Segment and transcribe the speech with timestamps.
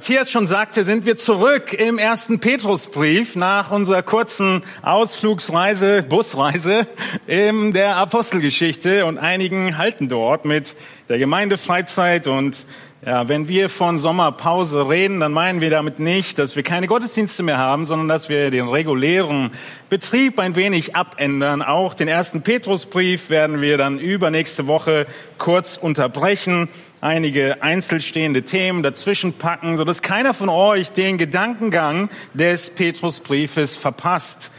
[0.00, 6.86] Matthias schon sagte, sind wir zurück im ersten Petrusbrief nach unserer kurzen Ausflugsreise, Busreise
[7.26, 9.04] in der Apostelgeschichte.
[9.04, 10.74] Und einigen halten dort mit
[11.10, 12.64] der Gemeindefreizeit und
[13.04, 17.42] ja, wenn wir von Sommerpause reden, dann meinen wir damit nicht, dass wir keine Gottesdienste
[17.42, 19.52] mehr haben, sondern dass wir den regulären
[19.88, 21.62] Betrieb ein wenig abändern.
[21.62, 25.06] Auch den ersten Petrusbrief werden wir dann übernächste Woche
[25.38, 26.68] kurz unterbrechen,
[27.00, 34.52] einige einzelstehende Themen dazwischen packen, sodass keiner von euch den Gedankengang des Petrusbriefes verpasst.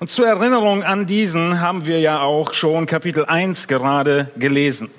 [0.00, 4.90] Und zur Erinnerung an diesen haben wir ja auch schon Kapitel 1 gerade gelesen.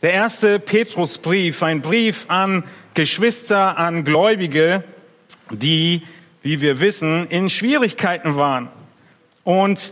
[0.00, 2.62] Der erste Petrusbrief, ein Brief an
[2.94, 4.84] Geschwister, an Gläubige,
[5.50, 6.02] die,
[6.40, 8.68] wie wir wissen, in Schwierigkeiten waren
[9.42, 9.90] und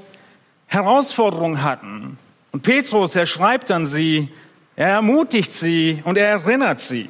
[0.69, 2.19] Herausforderungen hatten.
[2.53, 4.29] Und Petrus, er schreibt an sie,
[4.77, 7.09] er ermutigt sie und er erinnert sie.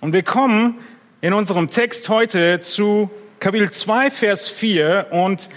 [0.00, 0.78] Und wir kommen
[1.20, 5.48] in unserem Text heute zu Kapitel 2, Vers 4 und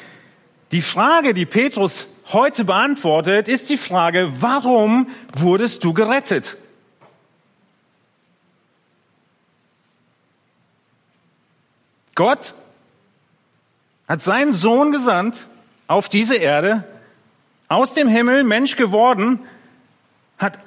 [0.71, 6.57] die Frage, die Petrus heute beantwortet, ist die Frage, warum wurdest du gerettet?
[12.15, 12.53] Gott
[14.07, 15.47] hat seinen Sohn gesandt
[15.87, 16.83] auf diese Erde,
[17.67, 19.39] aus dem Himmel Mensch geworden,
[20.37, 20.59] hat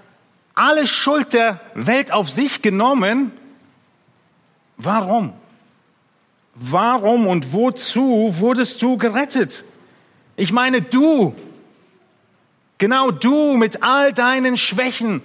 [0.54, 3.30] alle Schuld der Welt auf sich genommen.
[4.76, 5.32] Warum?
[6.54, 9.64] Warum und wozu wurdest du gerettet?
[10.36, 11.34] Ich meine, du,
[12.78, 15.22] genau du mit all deinen Schwächen,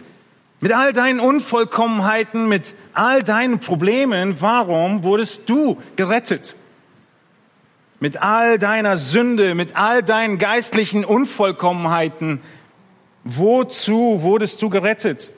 [0.59, 6.55] mit all deinen Unvollkommenheiten, mit all deinen Problemen, warum wurdest du gerettet?
[7.99, 12.41] Mit all deiner Sünde, mit all deinen geistlichen Unvollkommenheiten,
[13.23, 15.31] wozu wurdest du gerettet?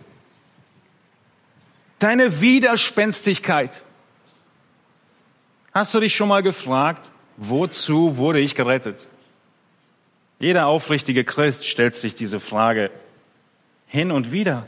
[2.00, 3.82] Deine Widerspenstigkeit.
[5.74, 9.08] Hast du dich schon mal gefragt, wozu wurde ich gerettet?
[10.44, 12.92] Jeder aufrichtige Christ stellt sich diese Frage
[13.88, 14.68] hin und wieder.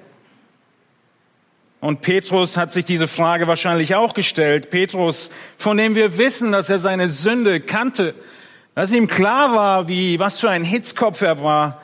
[1.82, 4.70] Und Petrus hat sich diese Frage wahrscheinlich auch gestellt.
[4.70, 8.16] Petrus, von dem wir wissen, dass er seine Sünde kannte,
[8.74, 11.82] dass ihm klar war, wie, was für ein Hitzkopf er war,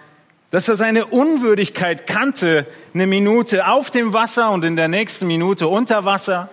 [0.52, 5.68] dass er seine Unwürdigkeit kannte, eine Minute auf dem Wasser und in der nächsten Minute
[5.68, 6.50] unter Wasser.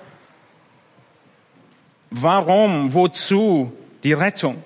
[2.10, 3.72] Warum, wozu
[4.02, 4.60] die Rettung?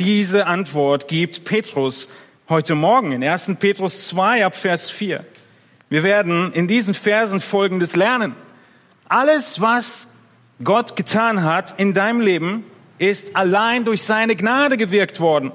[0.00, 2.08] Diese Antwort gibt Petrus
[2.48, 3.56] heute Morgen in 1.
[3.60, 5.26] Petrus 2 ab Vers 4.
[5.90, 8.34] Wir werden in diesen Versen Folgendes lernen.
[9.10, 10.08] Alles, was
[10.64, 12.64] Gott getan hat in deinem Leben,
[12.96, 15.52] ist allein durch seine Gnade gewirkt worden.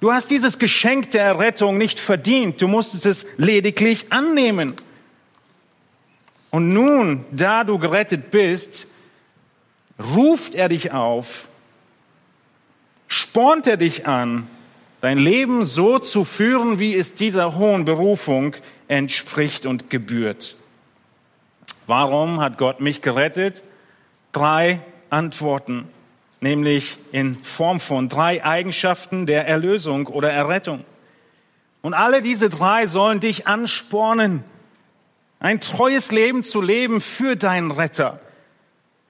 [0.00, 4.74] Du hast dieses Geschenk der Errettung nicht verdient, du musstest es lediglich annehmen.
[6.50, 8.88] Und nun, da du gerettet bist,
[9.98, 11.47] ruft er dich auf,
[13.08, 14.48] spornt er dich an,
[15.00, 18.54] dein Leben so zu führen, wie es dieser hohen Berufung
[18.86, 20.56] entspricht und gebührt.
[21.86, 23.64] Warum hat Gott mich gerettet?
[24.32, 24.80] Drei
[25.10, 25.88] Antworten,
[26.40, 30.84] nämlich in Form von drei Eigenschaften der Erlösung oder Errettung.
[31.80, 34.44] Und alle diese drei sollen dich anspornen,
[35.40, 38.20] ein treues Leben zu leben für deinen Retter.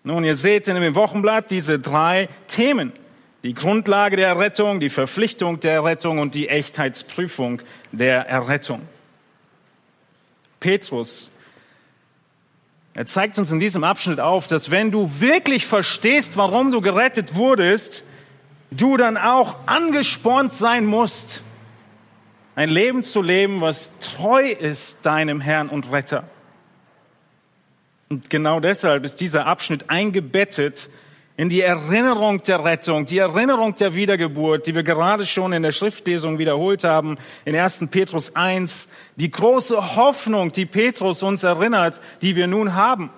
[0.04, 2.92] Nun, ihr seht in dem Wochenblatt diese drei Themen.
[3.44, 7.62] Die Grundlage der Errettung, die Verpflichtung der Errettung und die Echtheitsprüfung
[7.92, 8.82] der Errettung.
[10.58, 11.30] Petrus,
[12.94, 17.36] er zeigt uns in diesem Abschnitt auf, dass wenn du wirklich verstehst, warum du gerettet
[17.36, 18.02] wurdest,
[18.72, 21.44] du dann auch angespornt sein musst,
[22.56, 26.24] ein Leben zu leben, was treu ist deinem Herrn und Retter.
[28.08, 30.90] Und genau deshalb ist dieser Abschnitt eingebettet
[31.38, 35.70] in die Erinnerung der Rettung, die Erinnerung der Wiedergeburt, die wir gerade schon in der
[35.70, 37.84] Schriftlesung wiederholt haben, in 1.
[37.92, 43.10] Petrus 1, die große Hoffnung, die Petrus uns erinnert, die wir nun haben.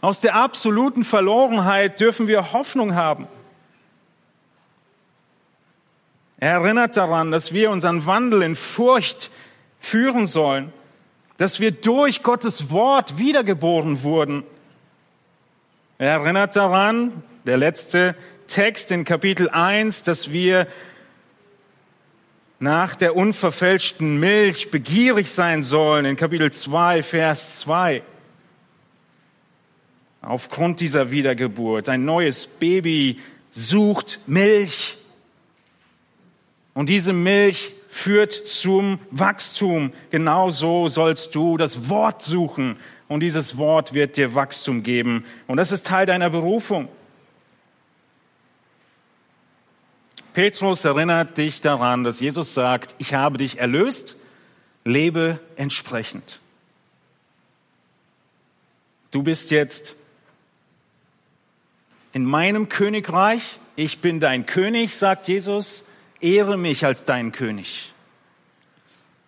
[0.00, 3.26] Aus der absoluten Verlorenheit dürfen wir Hoffnung haben.
[6.38, 9.30] Er erinnert daran, dass wir unseren Wandel in Furcht
[9.80, 10.72] führen sollen,
[11.38, 14.44] dass wir durch Gottes Wort wiedergeboren wurden.
[15.98, 18.14] Er erinnert daran, der letzte
[18.46, 20.66] Text in Kapitel 1, dass wir
[22.58, 28.02] nach der unverfälschten Milch begierig sein sollen, in Kapitel 2, Vers 2.
[30.22, 33.20] Aufgrund dieser Wiedergeburt, ein neues Baby
[33.50, 34.96] sucht Milch.
[36.72, 39.92] Und diese Milch führt zum Wachstum.
[40.10, 42.78] Genauso sollst du das Wort suchen.
[43.06, 45.26] Und dieses Wort wird dir Wachstum geben.
[45.46, 46.88] Und das ist Teil deiner Berufung.
[50.34, 54.16] Petrus erinnert dich daran, dass Jesus sagt, ich habe dich erlöst,
[54.84, 56.40] lebe entsprechend.
[59.12, 59.96] Du bist jetzt
[62.12, 65.86] in meinem Königreich, ich bin dein König, sagt Jesus,
[66.20, 67.92] ehre mich als dein König.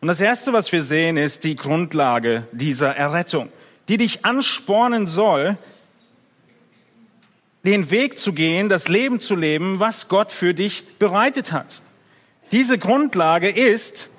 [0.01, 3.49] Und das Erste, was wir sehen, ist die Grundlage dieser Errettung,
[3.89, 5.57] die dich anspornen soll,
[7.67, 11.83] den Weg zu gehen, das Leben zu leben, was Gott für dich bereitet hat.
[12.53, 14.11] Diese Grundlage ist,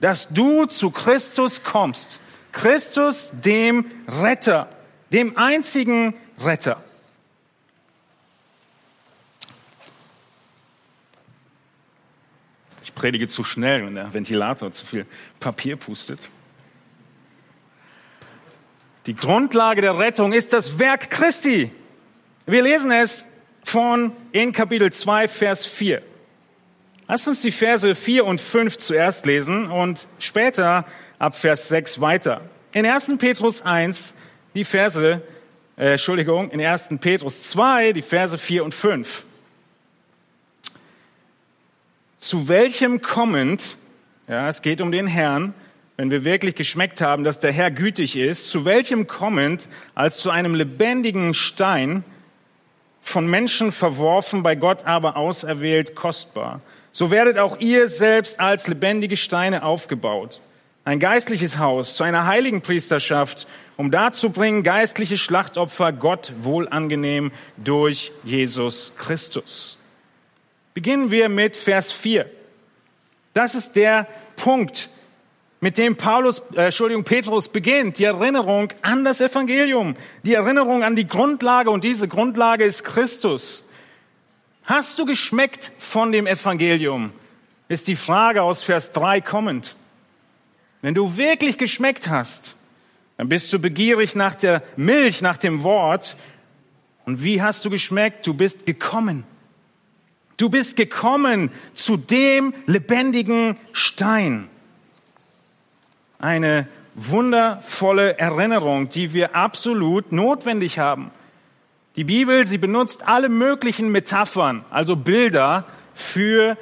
[0.00, 2.20] dass du zu Christus kommst.
[2.52, 4.68] Christus, dem Retter,
[5.12, 6.82] dem einzigen Retter.
[12.82, 15.06] Ich predige zu schnell, wenn der Ventilator zu viel
[15.40, 16.28] Papier pustet.
[19.06, 21.72] Die Grundlage der Rettung ist das Werk Christi.
[22.44, 23.26] Wir lesen es
[23.62, 26.02] von in Kapitel 2, Vers 4.
[27.06, 30.84] Lass uns die Verse 4 und 5 zuerst lesen und später
[31.20, 32.40] ab Vers 6 weiter.
[32.72, 33.12] In 1.
[33.18, 34.16] Petrus 1
[34.54, 35.22] die Verse,
[35.76, 36.98] äh, Entschuldigung, in 1.
[37.00, 39.24] Petrus 2 die Verse 4 und 5.
[42.18, 43.76] Zu welchem kommend,
[44.26, 45.54] ja, es geht um den Herrn,
[45.96, 50.30] wenn wir wirklich geschmeckt haben, dass der Herr gütig ist, zu welchem kommend als zu
[50.30, 52.02] einem lebendigen Stein,
[53.02, 56.60] von Menschen verworfen, bei Gott aber auserwählt kostbar.
[56.92, 60.40] So werdet auch ihr selbst als lebendige Steine aufgebaut.
[60.84, 63.46] Ein geistliches Haus zu einer heiligen Priesterschaft,
[63.76, 69.78] um darzubringen geistliche Schlachtopfer Gott wohlangenehm durch Jesus Christus.
[70.74, 72.26] Beginnen wir mit Vers 4.
[73.34, 74.06] Das ist der
[74.36, 74.88] Punkt,
[75.62, 79.94] mit dem Paulus, äh, Entschuldigung, Petrus beginnt, die Erinnerung an das Evangelium,
[80.24, 83.68] die Erinnerung an die Grundlage und diese Grundlage ist Christus.
[84.64, 87.12] Hast du geschmeckt von dem Evangelium?
[87.68, 89.76] Ist die Frage aus Vers 3 kommend.
[90.80, 92.56] Wenn du wirklich geschmeckt hast,
[93.16, 96.16] dann bist du begierig nach der Milch, nach dem Wort.
[97.06, 98.26] Und wie hast du geschmeckt?
[98.26, 99.22] Du bist gekommen.
[100.38, 104.48] Du bist gekommen zu dem lebendigen Stein
[106.22, 111.10] eine wundervolle Erinnerung, die wir absolut notwendig haben.
[111.96, 115.64] Die Bibel, sie benutzt alle möglichen Metaphern, also Bilder
[115.94, 116.56] für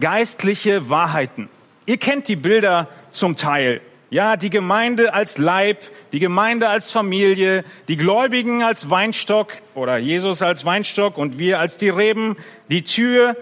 [0.00, 1.48] geistliche Wahrheiten.
[1.84, 3.80] Ihr kennt die Bilder zum Teil.
[4.10, 5.82] Ja, die Gemeinde als Leib,
[6.12, 11.76] die Gemeinde als Familie, die Gläubigen als Weinstock oder Jesus als Weinstock und wir als
[11.76, 12.36] die Reben,
[12.70, 13.36] die Tür,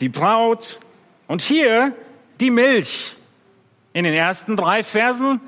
[0.00, 0.78] die Braut
[1.26, 1.92] und hier
[2.38, 3.16] die Milch,
[3.92, 5.40] in den ersten drei Versen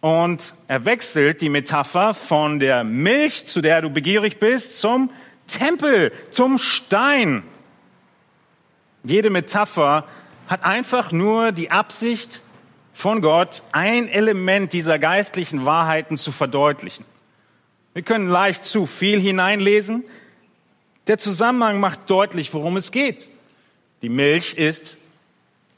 [0.00, 5.10] und er wechselt die Metapher von der Milch, zu der du begierig bist, zum
[5.48, 7.42] Tempel, zum Stein.
[9.02, 10.04] Jede Metapher
[10.46, 12.42] hat einfach nur die Absicht
[12.92, 17.04] von Gott, ein Element dieser geistlichen Wahrheiten zu verdeutlichen.
[17.94, 20.04] Wir können leicht zu viel hineinlesen.
[21.06, 23.28] Der Zusammenhang macht deutlich, worum es geht.
[24.02, 24.98] Die Milch ist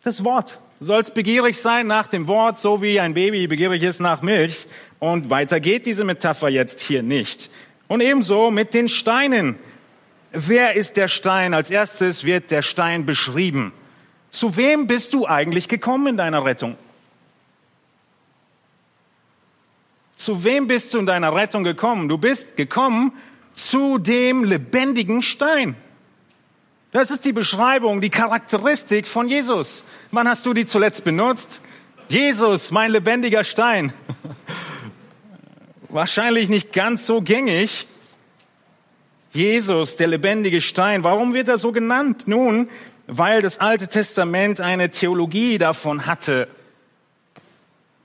[0.02, 0.61] das Wort.
[0.80, 4.66] Du sollst begierig sein nach dem Wort, so wie ein Baby begierig ist nach Milch.
[4.99, 7.50] Und weiter geht diese Metapher jetzt hier nicht.
[7.87, 9.58] Und ebenso mit den Steinen.
[10.32, 11.52] Wer ist der Stein?
[11.52, 13.72] Als erstes wird der Stein beschrieben.
[14.30, 16.78] Zu wem bist du eigentlich gekommen in deiner Rettung?
[20.16, 22.08] Zu wem bist du in deiner Rettung gekommen?
[22.08, 23.12] Du bist gekommen
[23.52, 25.76] zu dem lebendigen Stein.
[26.92, 29.85] Das ist die Beschreibung, die Charakteristik von Jesus.
[30.11, 31.61] Wann hast du die zuletzt benutzt?
[32.09, 33.92] Jesus, mein lebendiger Stein.
[35.88, 37.87] Wahrscheinlich nicht ganz so gängig.
[39.32, 41.04] Jesus, der lebendige Stein.
[41.04, 42.26] Warum wird er so genannt?
[42.26, 42.68] Nun,
[43.06, 46.49] weil das Alte Testament eine Theologie davon hatte.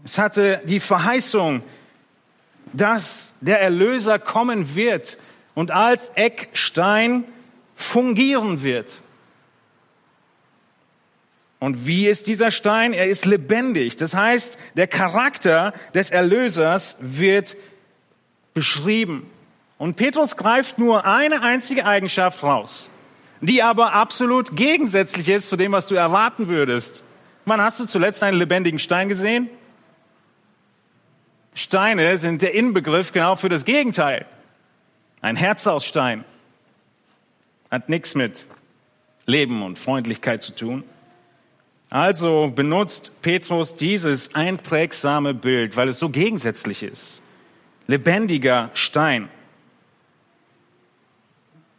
[0.04, 1.64] Es hatte die Verheißung,
[2.72, 5.18] dass der Erlöser kommen wird
[5.56, 7.24] und als Eckstein
[7.76, 9.02] fungieren wird.
[11.60, 12.94] Und wie ist dieser Stein?
[12.94, 13.96] Er ist lebendig.
[13.96, 17.56] Das heißt, der Charakter des Erlösers wird
[18.54, 19.30] beschrieben.
[19.78, 22.90] Und Petrus greift nur eine einzige Eigenschaft raus,
[23.42, 27.04] die aber absolut gegensätzlich ist zu dem, was du erwarten würdest.
[27.46, 29.50] Wann hast du zuletzt einen lebendigen Stein gesehen?
[31.56, 34.26] Steine sind der Inbegriff genau für das Gegenteil.
[35.22, 36.26] Ein Herz aus Stein
[37.76, 38.48] hat nichts mit
[39.26, 40.84] Leben und Freundlichkeit zu tun.
[41.90, 47.22] Also benutzt Petrus dieses einprägsame Bild, weil es so gegensätzlich ist.
[47.88, 49.30] Lebendiger Stein.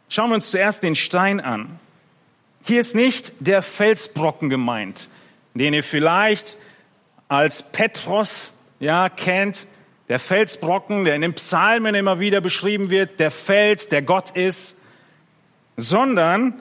[0.07, 1.79] Schauen wir uns zuerst den Stein an.
[2.63, 5.09] Hier ist nicht der Felsbrocken gemeint,
[5.55, 6.57] den ihr vielleicht
[7.27, 9.65] als Petros ja kennt,
[10.09, 14.77] der Felsbrocken, der in den Psalmen immer wieder beschrieben wird, der Fels, der Gott ist,
[15.77, 16.55] sondern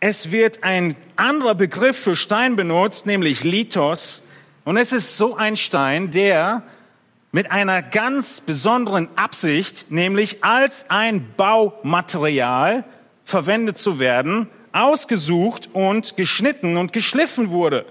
[0.00, 4.26] es wird ein anderer Begriff für Stein benutzt, nämlich Lithos.
[4.64, 6.62] Und es ist so ein Stein, der
[7.32, 12.84] mit einer ganz besonderen Absicht, nämlich als ein Baumaterial
[13.24, 17.86] verwendet zu werden, ausgesucht und geschnitten und geschliffen wurde.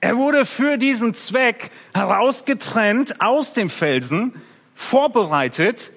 [0.00, 4.34] Er wurde für diesen Zweck herausgetrennt aus dem Felsen,
[4.74, 5.90] vorbereitet,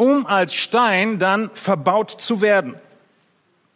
[0.00, 2.74] um als Stein dann verbaut zu werden.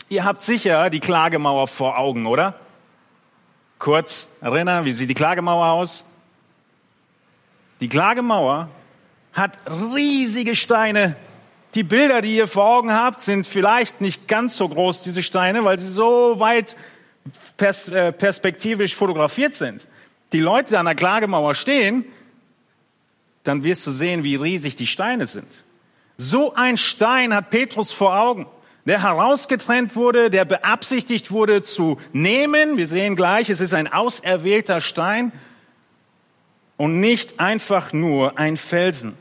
[0.08, 2.58] Ihr habt sicher die Klagemauer vor Augen, oder?
[3.78, 6.06] Kurz erinnern, wie sieht die Klagemauer aus?
[7.82, 8.70] Die Klagemauer
[9.34, 9.58] hat
[9.94, 11.14] riesige Steine.
[11.74, 15.62] Die Bilder, die ihr vor Augen habt, sind vielleicht nicht ganz so groß, diese Steine,
[15.64, 16.74] weil sie so weit
[17.58, 19.86] pers äh, perspektivisch fotografiert sind.
[20.32, 22.06] Die Leute an der Klagemauer stehen,
[23.42, 25.64] dann wirst du sehen, wie riesig die Steine sind.
[26.16, 28.46] So ein Stein hat Petrus vor Augen,
[28.86, 32.76] der herausgetrennt wurde, der beabsichtigt wurde zu nehmen.
[32.76, 35.32] Wir sehen gleich, es ist ein auserwählter Stein
[36.76, 39.16] und nicht einfach nur ein Felsen.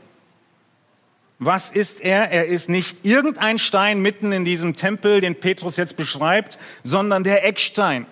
[1.40, 2.30] Was ist er?
[2.30, 7.44] Er ist nicht irgendein Stein mitten in diesem Tempel, den Petrus jetzt beschreibt, sondern der
[7.44, 8.06] Eckstein.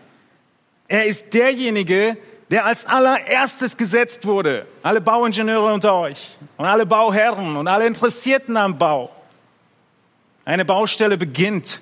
[0.89, 2.17] Er ist derjenige,
[2.53, 4.67] der als allererstes gesetzt wurde.
[4.83, 9.11] Alle Bauingenieure unter euch und alle Bauherren und alle Interessierten am Bau.
[10.45, 11.81] Eine Baustelle beginnt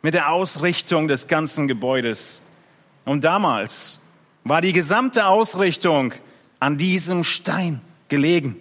[0.00, 2.40] mit der Ausrichtung des ganzen Gebäudes.
[3.04, 3.98] Und damals
[4.42, 6.14] war die gesamte Ausrichtung
[6.58, 8.56] an diesem Stein gelegen.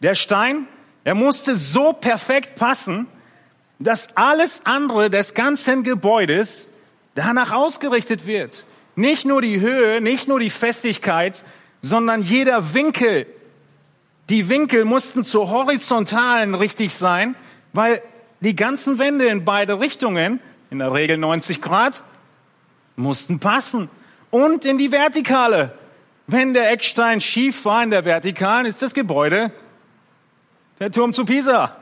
[0.00, 0.68] Der Stein,
[1.02, 3.08] er musste so perfekt passen,
[3.80, 6.68] dass alles andere des ganzen Gebäudes
[7.16, 8.64] danach ausgerichtet wird.
[8.96, 11.44] Nicht nur die Höhe, nicht nur die Festigkeit,
[11.82, 13.26] sondern jeder Winkel.
[14.30, 17.36] Die Winkel mussten zur horizontalen richtig sein,
[17.72, 18.02] weil
[18.40, 22.02] die ganzen Wände in beide Richtungen, in der Regel 90 Grad,
[22.96, 23.88] mussten passen
[24.30, 25.72] und in die Vertikale.
[26.26, 29.52] Wenn der Eckstein schief war in der Vertikalen, ist das Gebäude
[30.80, 31.76] der Turm zu Pisa.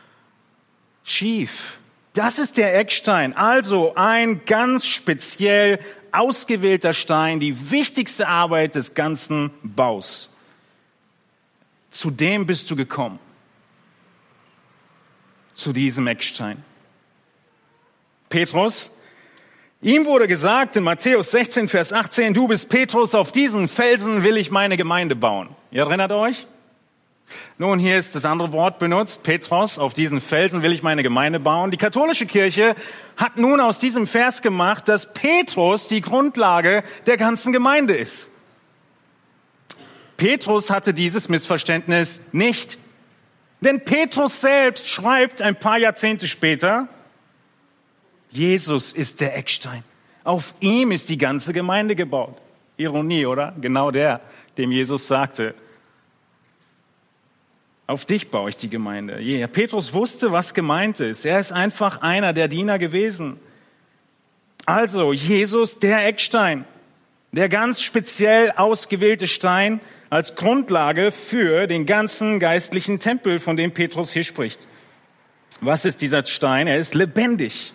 [1.04, 1.78] Schief.
[2.12, 3.36] Das ist der Eckstein.
[3.36, 5.80] Also ein ganz speziell
[6.12, 10.32] ausgewählter Stein, die wichtigste Arbeit des ganzen Baus.
[11.90, 13.18] Zu dem bist du gekommen.
[15.54, 16.62] Zu diesem Eckstein.
[18.28, 18.96] Petrus
[19.82, 24.36] Ihm wurde gesagt in Matthäus 16, Vers 18, du bist Petrus, auf diesen Felsen will
[24.36, 25.48] ich meine Gemeinde bauen.
[25.70, 26.46] Ihr erinnert euch?
[27.58, 31.40] Nun, hier ist das andere Wort benutzt, Petros, auf diesen Felsen will ich meine Gemeinde
[31.40, 31.70] bauen.
[31.70, 32.74] Die katholische Kirche
[33.16, 38.28] hat nun aus diesem Vers gemacht, dass Petrus die Grundlage der ganzen Gemeinde ist.
[40.16, 42.78] Petrus hatte dieses Missverständnis nicht.
[43.60, 46.88] Denn Petrus selbst schreibt ein paar Jahrzehnte später,
[48.30, 49.82] Jesus ist der Eckstein.
[50.24, 52.36] Auf ihm ist die ganze Gemeinde gebaut.
[52.76, 53.54] Ironie, oder?
[53.60, 54.20] Genau der,
[54.58, 55.54] dem Jesus sagte,
[57.90, 59.18] auf dich baue ich die Gemeinde.
[59.18, 59.48] Yeah.
[59.48, 61.24] Petrus wusste, was gemeint ist.
[61.24, 63.40] Er ist einfach einer der Diener gewesen.
[64.64, 66.64] Also, Jesus, der Eckstein,
[67.32, 74.12] der ganz speziell ausgewählte Stein als Grundlage für den ganzen geistlichen Tempel, von dem Petrus
[74.12, 74.68] hier spricht.
[75.60, 76.68] Was ist dieser Stein?
[76.68, 77.72] Er ist lebendig.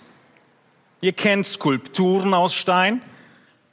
[1.01, 3.01] Ihr kennt Skulpturen aus Stein.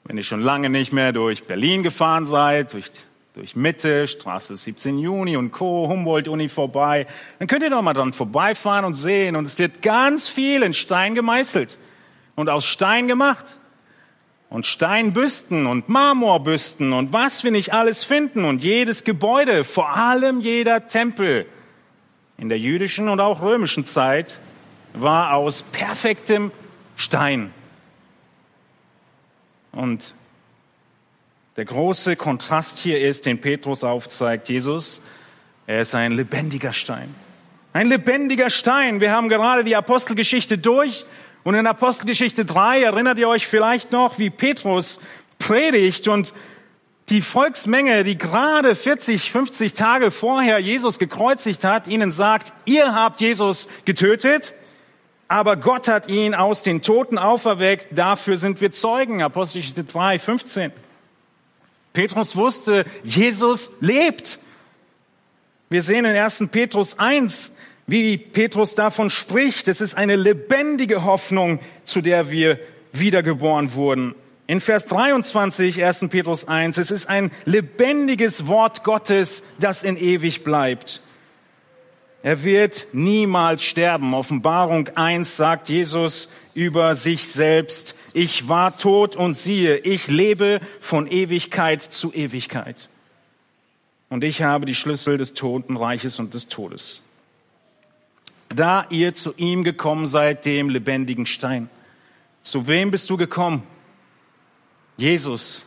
[0.04, 2.90] Wenn ihr schon lange nicht mehr durch Berlin gefahren seid, durch,
[3.34, 7.06] durch Mitte, Straße 17 Juni und Co., Humboldt-Uni vorbei,
[7.38, 9.36] dann könnt ihr doch mal dran vorbeifahren und sehen.
[9.36, 11.78] Und es wird ganz viel in Stein gemeißelt
[12.36, 13.58] und aus Stein gemacht.
[14.50, 20.42] Und Steinbüsten und Marmorbüsten und was wir nicht alles finden und jedes Gebäude, vor allem
[20.42, 21.46] jeder Tempel
[22.36, 24.40] in der jüdischen und auch römischen Zeit
[24.92, 26.50] war aus perfektem
[26.96, 27.50] Stein.
[29.72, 30.14] Und
[31.56, 35.02] der große Kontrast hier ist, den Petrus aufzeigt, Jesus,
[35.66, 37.14] er ist ein lebendiger Stein.
[37.75, 39.00] Ein lebendiger Stein.
[39.00, 41.04] Wir haben gerade die Apostelgeschichte durch
[41.44, 45.00] und in Apostelgeschichte 3 erinnert ihr euch vielleicht noch, wie Petrus
[45.38, 46.32] predigt und
[47.09, 53.21] die Volksmenge, die gerade 40, 50 Tage vorher Jesus gekreuzigt hat, ihnen sagt, ihr habt
[53.21, 54.54] Jesus getötet,
[55.28, 59.23] aber Gott hat ihn aus den Toten auferweckt, dafür sind wir Zeugen.
[59.23, 60.73] Apostelgeschichte 3, 15.
[61.92, 64.38] Petrus wusste, Jesus lebt.
[65.68, 66.44] Wir sehen in 1.
[66.50, 67.54] Petrus 1,
[67.87, 69.68] wie Petrus davon spricht.
[69.68, 72.58] Es ist eine lebendige Hoffnung, zu der wir
[72.92, 74.14] wiedergeboren wurden.
[74.46, 76.06] In Vers 23, 1.
[76.11, 81.02] Petrus 1, es ist ein lebendiges Wort Gottes, das in ewig bleibt.
[82.23, 84.14] Er wird niemals sterben.
[84.14, 91.11] Offenbarung 1 sagt Jesus über sich selbst, ich war tot und siehe, ich lebe von
[91.11, 92.88] Ewigkeit zu Ewigkeit.
[94.09, 97.00] Und ich habe die Schlüssel des Totenreiches und des Todes.
[98.50, 101.71] Da ihr zu ihm gekommen seid, dem lebendigen Stein.
[102.43, 103.62] Zu wem bist du gekommen?
[104.99, 105.64] Jesus,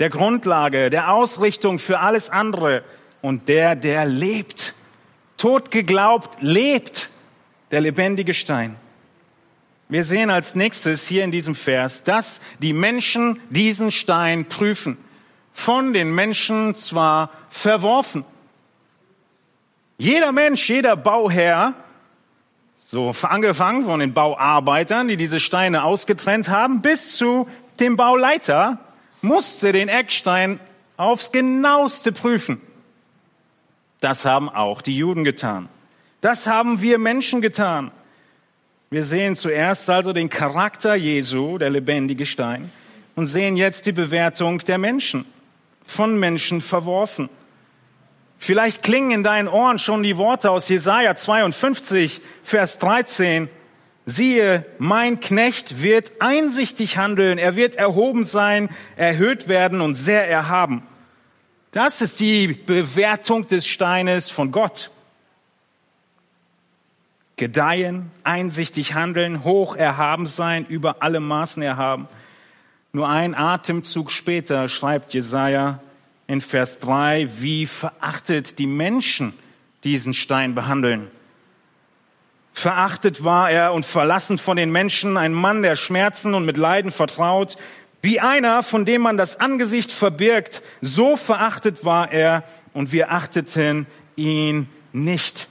[0.00, 2.82] der Grundlage, der Ausrichtung für alles andere
[3.22, 4.74] und der, der lebt.
[5.44, 7.10] Tot geglaubt, lebt
[7.70, 8.76] der lebendige Stein.
[9.90, 14.96] Wir sehen als nächstes hier in diesem Vers, dass die Menschen diesen Stein prüfen.
[15.52, 18.24] Von den Menschen zwar verworfen.
[19.98, 21.74] Jeder Mensch, jeder Bauherr,
[22.86, 27.46] so angefangen von den Bauarbeitern, die diese Steine ausgetrennt haben, bis zu
[27.80, 28.78] dem Bauleiter
[29.20, 30.58] musste den Eckstein
[30.96, 32.62] aufs genaueste prüfen.
[34.04, 35.70] Das haben auch die Juden getan.
[36.20, 37.90] Das haben wir Menschen getan.
[38.90, 42.70] Wir sehen zuerst also den Charakter Jesu, der lebendige Stein,
[43.14, 45.24] und sehen jetzt die Bewertung der Menschen,
[45.86, 47.30] von Menschen verworfen.
[48.36, 53.48] Vielleicht klingen in deinen Ohren schon die Worte aus Jesaja 52, Vers 13
[54.04, 60.82] siehe, mein Knecht wird einsichtig handeln, er wird erhoben sein, erhöht werden und sehr erhaben.
[61.74, 64.92] Das ist die Bewertung des Steines von Gott.
[67.34, 72.06] Gedeihen, einsichtig handeln, hoch erhaben sein, über alle Maßen erhaben.
[72.92, 75.80] Nur ein Atemzug später schreibt Jesaja
[76.28, 79.36] in Vers 3, wie verachtet die Menschen
[79.82, 81.10] diesen Stein behandeln.
[82.52, 86.92] Verachtet war er und verlassen von den Menschen, ein Mann, der Schmerzen und mit Leiden
[86.92, 87.56] vertraut,
[88.04, 93.86] wie einer, von dem man das Angesicht verbirgt, so verachtet war er und wir achteten
[94.14, 95.48] ihn nicht.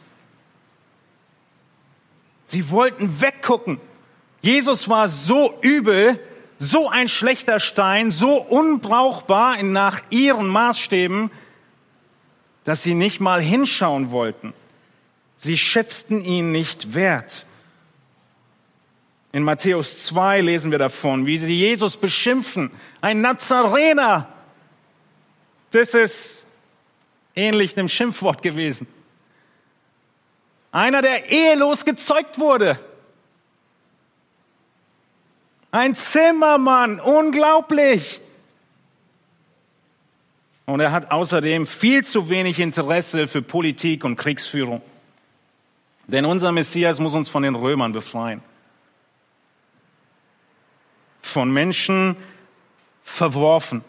[2.45, 3.79] Sie wollten weggucken.
[4.41, 6.19] Jesus war so übel,
[6.59, 11.31] so ein schlechter Stein, so unbrauchbar nach ihren Maßstäben,
[12.65, 14.53] dass sie nicht mal hinschauen wollten.
[15.33, 17.47] Sie schätzten ihn nicht wert.
[19.33, 22.69] In Matthäus 2 lesen wir davon, wie sie Jesus beschimpfen.
[23.01, 24.27] Ein Nazarener.
[25.71, 26.45] Das ist
[27.35, 28.85] ähnlich einem Schimpfwort gewesen.
[30.71, 32.79] Einer, der ehelos gezeugt wurde.
[35.71, 36.99] Ein Zimmermann.
[36.99, 38.21] Unglaublich.
[40.67, 44.83] Und er hat außerdem viel zu wenig Interesse für Politik und Kriegsführung.
[46.05, 48.43] Denn unser Messias muss uns von den Römern befreien.
[51.23, 52.15] Von Menschen
[53.03, 53.83] verworfen.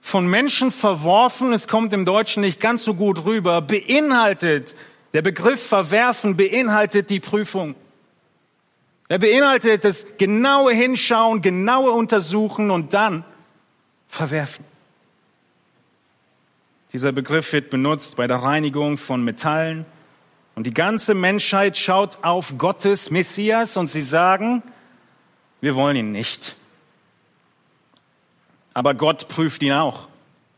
[0.00, 4.74] Von Menschen verworfen, es kommt im Deutschen nicht ganz so gut rüber, beinhaltet,
[5.12, 7.76] der Begriff verwerfen beinhaltet die Prüfung.
[9.08, 13.24] Er beinhaltet das genaue Hinschauen, genaue Untersuchen und dann
[14.08, 14.64] verwerfen.
[16.92, 19.86] Dieser Begriff wird benutzt bei der Reinigung von Metallen,
[20.54, 24.62] und die ganze Menschheit schaut auf Gottes Messias und sie sagen,
[25.64, 26.56] wir wollen ihn nicht.
[28.74, 30.08] Aber Gott prüft ihn auch.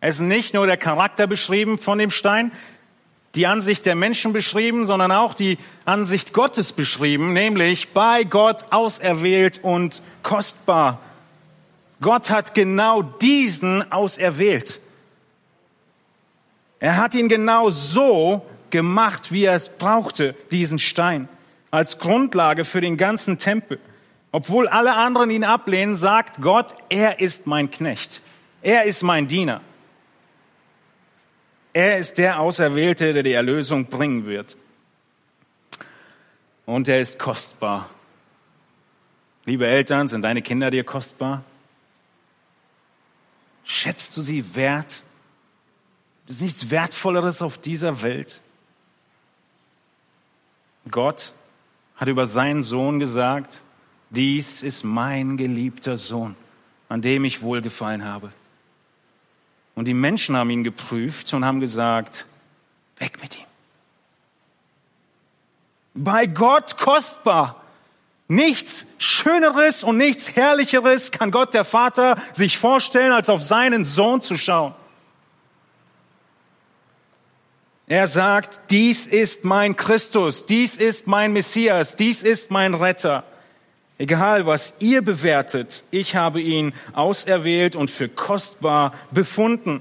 [0.00, 2.50] Es ist nicht nur der Charakter beschrieben von dem Stein,
[3.36, 9.60] die Ansicht der Menschen beschrieben, sondern auch die Ansicht Gottes beschrieben, nämlich bei Gott auserwählt
[9.62, 11.00] und kostbar.
[12.00, 14.80] Gott hat genau diesen auserwählt.
[16.80, 21.28] Er hat ihn genau so gemacht, wie er es brauchte, diesen Stein,
[21.70, 23.78] als Grundlage für den ganzen Tempel.
[24.36, 28.20] Obwohl alle anderen ihn ablehnen, sagt Gott, er ist mein Knecht.
[28.60, 29.62] Er ist mein Diener.
[31.72, 34.58] Er ist der Auserwählte, der die Erlösung bringen wird.
[36.66, 37.88] Und er ist kostbar.
[39.46, 41.42] Liebe Eltern, sind deine Kinder dir kostbar?
[43.64, 45.02] Schätzt du sie wert?
[46.26, 48.42] Ist nichts Wertvolleres auf dieser Welt.
[50.90, 51.32] Gott
[51.96, 53.62] hat über seinen Sohn gesagt,
[54.10, 56.36] dies ist mein geliebter Sohn,
[56.88, 58.32] an dem ich wohlgefallen habe.
[59.74, 62.26] Und die Menschen haben ihn geprüft und haben gesagt,
[62.98, 63.44] weg mit ihm.
[65.94, 67.62] Bei Gott kostbar.
[68.28, 74.20] Nichts Schöneres und nichts Herrlicheres kann Gott der Vater sich vorstellen, als auf seinen Sohn
[74.20, 74.74] zu schauen.
[77.86, 83.22] Er sagt, dies ist mein Christus, dies ist mein Messias, dies ist mein Retter.
[83.98, 89.80] Egal, was ihr bewertet, ich habe ihn auserwählt und für kostbar befunden.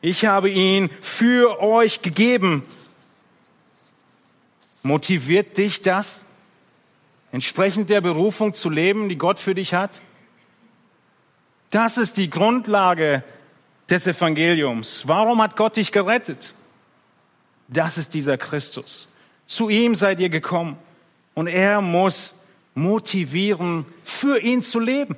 [0.00, 2.64] Ich habe ihn für euch gegeben.
[4.82, 6.24] Motiviert dich das,
[7.32, 10.02] entsprechend der Berufung zu leben, die Gott für dich hat?
[11.70, 13.22] Das ist die Grundlage
[13.90, 15.06] des Evangeliums.
[15.06, 16.54] Warum hat Gott dich gerettet?
[17.68, 19.12] Das ist dieser Christus.
[19.46, 20.78] Zu ihm seid ihr gekommen
[21.34, 22.34] und er muss
[22.76, 25.16] motivieren, für ihn zu leben.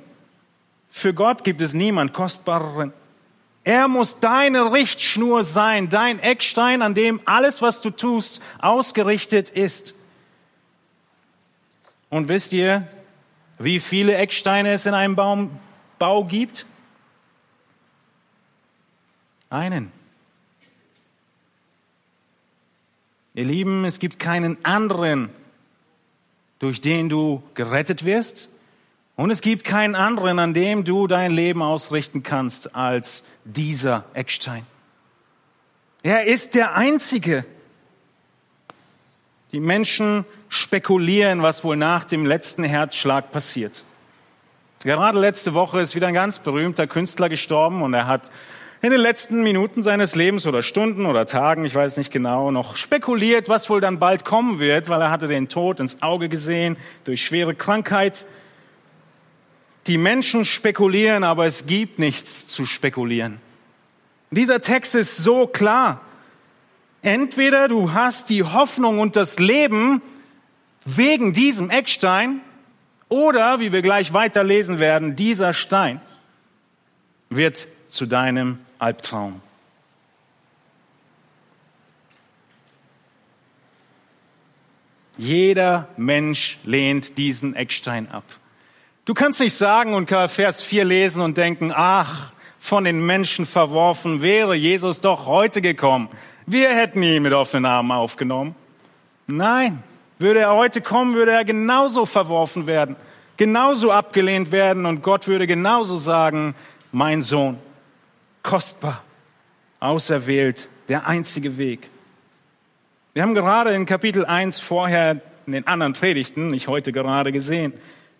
[0.89, 2.93] Für Gott gibt es niemand kostbareren.
[3.63, 9.93] Er muss deine Richtschnur sein, dein Eckstein, an dem alles, was du tust, ausgerichtet ist.
[12.09, 12.87] Und wisst ihr,
[13.59, 15.51] wie viele Ecksteine es in einem Baum,
[15.99, 16.65] Bau gibt?
[19.49, 19.91] Einen.
[23.33, 25.29] Ihr Lieben, es gibt keinen anderen,
[26.59, 28.49] durch den du gerettet wirst.
[29.15, 34.65] Und es gibt keinen anderen, an dem du dein Leben ausrichten kannst, als dieser Eckstein.
[36.03, 37.43] Er ist der Einzige.
[39.51, 43.83] Die Menschen spekulieren, was wohl nach dem letzten Herzschlag passiert.
[44.83, 48.31] Gerade letzte Woche ist wieder ein ganz berühmter Künstler gestorben und er hat
[48.81, 52.77] in den letzten Minuten seines Lebens oder Stunden oder Tagen, ich weiß nicht genau, noch
[52.77, 56.77] spekuliert, was wohl dann bald kommen wird, weil er hatte den Tod ins Auge gesehen
[57.03, 58.25] durch schwere Krankheit.
[59.87, 63.41] Die Menschen spekulieren, aber es gibt nichts zu spekulieren.
[64.31, 66.01] Dieser Text ist so klar.
[67.01, 70.01] Entweder du hast die Hoffnung und das Leben
[70.85, 72.41] wegen diesem Eckstein
[73.09, 75.99] oder, wie wir gleich weiterlesen werden, dieser Stein
[77.29, 79.41] wird zu deinem Albtraum.
[85.17, 88.23] Jeder Mensch lehnt diesen Eckstein ab.
[89.03, 94.21] Du kannst nicht sagen und Vers 4 lesen und denken, ach, von den Menschen verworfen
[94.21, 96.09] wäre Jesus doch heute gekommen.
[96.45, 98.55] Wir hätten ihn mit offenen Armen aufgenommen.
[99.27, 99.83] Nein,
[100.19, 102.95] würde er heute kommen, würde er genauso verworfen werden,
[103.35, 106.55] genauso abgelehnt werden und Gott würde genauso sagen,
[106.91, 107.57] mein Sohn,
[108.43, 109.03] kostbar,
[109.79, 111.89] auserwählt, der einzige Weg.
[113.13, 117.73] Wir haben gerade in Kapitel 1 vorher in den anderen Predigten, nicht heute gerade gesehen,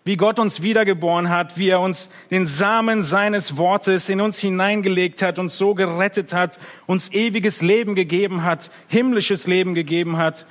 [0.04, 5.22] wie Gott uns wiedergeboren hat, wie er uns den Samen seines Wortes in uns hineingelegt
[5.22, 10.46] hat, uns so gerettet hat, uns ewiges Leben gegeben hat, himmlisches Leben gegeben hat.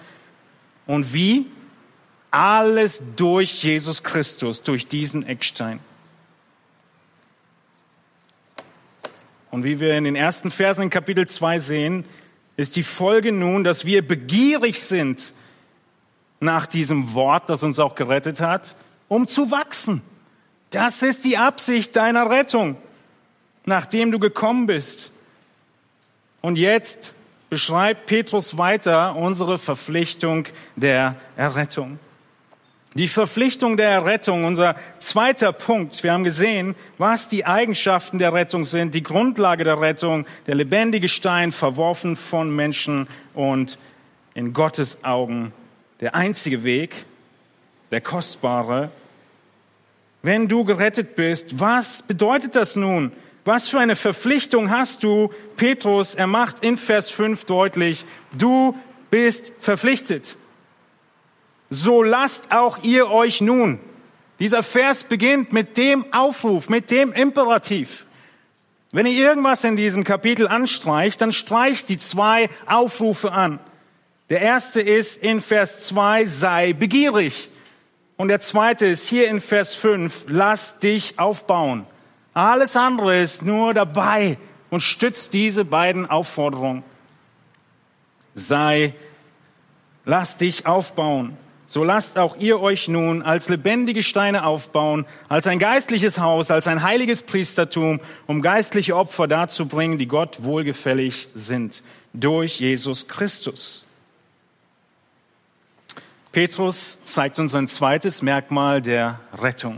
[0.86, 1.48] Und wie?
[2.32, 5.80] Alles durch Jesus Christus, durch diesen Eckstein.
[9.52, 12.06] Und wie wir in den ersten Versen in Kapitel 2 sehen,
[12.56, 15.34] ist die Folge nun, dass wir begierig sind
[16.40, 18.76] nach diesem Wort, das uns auch gerettet hat,
[19.08, 20.02] um zu wachsen.
[20.70, 22.78] Das ist die Absicht deiner Rettung,
[23.66, 25.12] nachdem du gekommen bist.
[26.42, 27.14] Und jetzt
[27.50, 32.00] beschreibt Petrus weiter unsere Verpflichtung der Errettung.
[32.95, 36.02] Die Verpflichtung der Errettung, unser zweiter Punkt.
[36.02, 41.08] Wir haben gesehen, was die Eigenschaften der Rettung sind, die Grundlage der Rettung, der lebendige
[41.08, 43.78] Stein, verworfen von Menschen und
[44.34, 45.54] in Gottes Augen
[45.99, 47.06] der einzige Weg,
[47.91, 48.89] der kostbare.
[50.23, 53.12] Wenn du gerettet bist, was bedeutet das nun?
[53.45, 55.32] Was für eine Verpflichtung hast du?
[55.58, 58.04] Petrus, er macht in Vers 5 deutlich,
[58.36, 58.75] du
[59.12, 60.38] bist verpflichtet
[61.70, 63.80] so lasst auch ihr euch nun.
[64.40, 68.06] Dieser Vers beginnt mit dem Aufruf, mit dem Imperativ.
[68.92, 73.60] Wenn ihr irgendwas in diesem Kapitel anstreicht, dann streicht die zwei Aufrufe an.
[74.30, 77.50] Der erste ist in Vers 2, sei begierig.
[78.18, 81.86] Und der zweite ist hier in Vers 5, lass dich aufbauen.
[82.34, 84.38] Alles andere ist nur dabei
[84.70, 86.84] und stützt diese beiden Aufforderungen.
[88.34, 88.94] Sei,
[90.06, 91.38] lass dich aufbauen
[91.70, 96.66] so lasst auch ihr euch nun als lebendige Steine aufbauen, als ein geistliches Haus, als
[96.66, 103.86] ein heiliges Priestertum, um geistliche Opfer darzubringen, die Gott wohlgefällig sind, durch Jesus Christus.
[106.32, 109.78] Petrus zeigt uns ein zweites Merkmal der Rettung.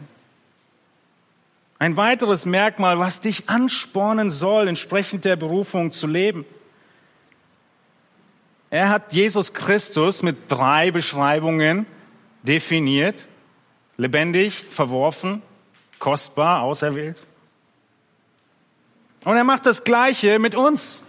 [1.77, 6.45] Ein weiteres Merkmal, was dich anspornen soll, entsprechend der Berufung zu leben.
[8.71, 11.85] Er hat Jesus Christus mit drei Beschreibungen
[12.41, 13.27] definiert.
[13.97, 15.41] Lebendig, verworfen,
[15.99, 17.27] kostbar, auserwählt.
[19.25, 21.03] Und er macht das Gleiche mit uns.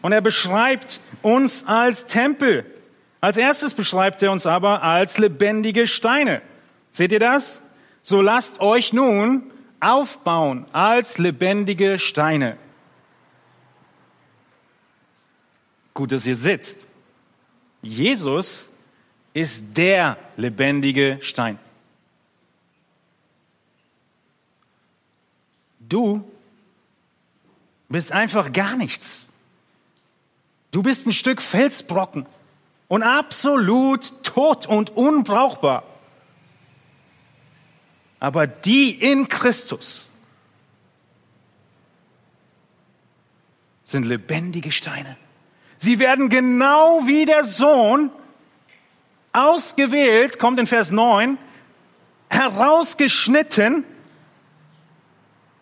[0.00, 2.64] Und er beschreibt uns als Tempel.
[3.20, 6.40] Als erstes beschreibt er uns aber als lebendige Steine.
[6.92, 7.62] Seht ihr das?
[8.00, 12.56] So lasst euch nun aufbauen als lebendige Steine.
[15.94, 16.88] Gut, dass ihr sitzt.
[17.82, 18.70] Jesus
[19.34, 21.58] ist der lebendige Stein.
[25.80, 26.24] Du
[27.88, 29.28] bist einfach gar nichts.
[30.70, 32.26] Du bist ein Stück Felsbrocken
[32.88, 35.84] und absolut tot und unbrauchbar.
[38.20, 40.08] Aber die in Christus
[43.82, 45.18] sind lebendige Steine.
[45.82, 48.12] Sie werden genau wie der Sohn
[49.32, 51.38] ausgewählt, kommt in Vers 9,
[52.28, 53.82] herausgeschnitten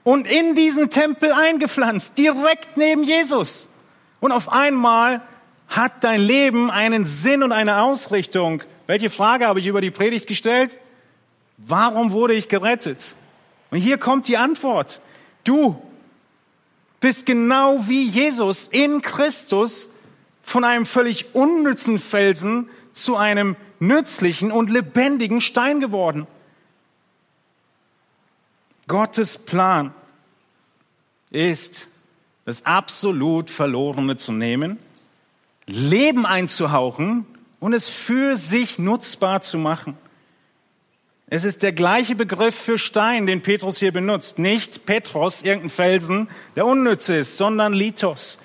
[0.04, 3.66] und in diesen Tempel eingepflanzt, direkt neben Jesus.
[4.20, 5.22] Und auf einmal
[5.68, 8.62] hat dein Leben einen Sinn und eine Ausrichtung.
[8.87, 10.76] Welche Frage habe ich über die Predigt gestellt?
[11.56, 13.14] Warum wurde ich gerettet?
[13.70, 15.00] Und hier kommt die Antwort.
[15.44, 15.80] Du
[17.00, 19.88] bist genau wie Jesus in Christus
[20.50, 26.26] von einem völlig unnützen Felsen zu einem nützlichen und lebendigen Stein geworden.
[28.88, 29.94] Gottes Plan
[31.30, 31.86] ist,
[32.46, 34.78] das absolut Verlorene zu nehmen,
[35.66, 37.26] Leben einzuhauchen
[37.60, 39.96] und es für sich nutzbar zu machen.
[41.28, 44.40] Es ist der gleiche Begriff für Stein, den Petrus hier benutzt.
[44.40, 48.40] Nicht Petros, irgendein Felsen, der unnütz ist, sondern Lithos,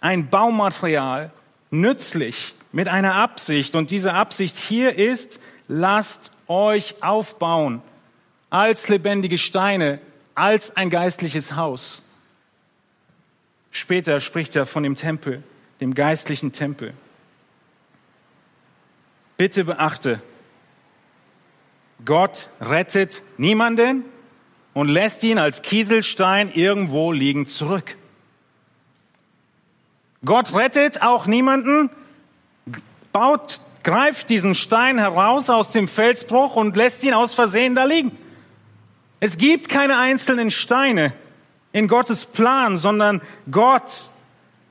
[0.00, 1.30] ein Baumaterial,
[1.72, 3.74] nützlich, mit einer Absicht.
[3.74, 7.82] Und diese Absicht hier ist, lasst euch aufbauen
[8.50, 10.00] als lebendige Steine,
[10.34, 12.08] als ein geistliches Haus.
[13.70, 15.42] Später spricht er von dem Tempel,
[15.80, 16.92] dem geistlichen Tempel.
[19.36, 20.20] Bitte beachte,
[22.04, 24.04] Gott rettet niemanden
[24.74, 27.96] und lässt ihn als Kieselstein irgendwo liegen zurück.
[30.24, 31.90] Gott rettet auch niemanden,
[33.12, 38.16] baut, greift diesen Stein heraus aus dem Felsbruch und lässt ihn aus Versehen da liegen.
[39.18, 41.12] Es gibt keine einzelnen Steine
[41.72, 44.10] in Gottes Plan, sondern Gott,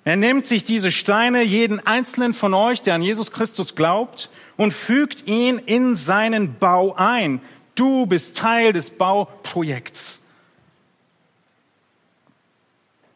[0.03, 4.73] er nimmt sich diese Steine, jeden einzelnen von euch, der an Jesus Christus glaubt, und
[4.73, 7.41] fügt ihn in seinen Bau ein.
[7.75, 10.20] Du bist Teil des Bauprojekts.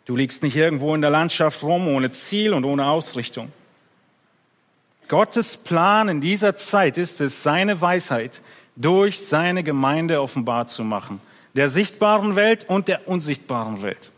[0.05, 3.51] Du liegst nicht irgendwo in der Landschaft rum ohne Ziel und ohne Ausrichtung.
[5.07, 8.41] Gottes Plan in dieser Zeit ist es, seine Weisheit
[8.75, 11.21] durch seine Gemeinde offenbar zu machen,
[11.55, 14.11] der sichtbaren Welt und der unsichtbaren Welt.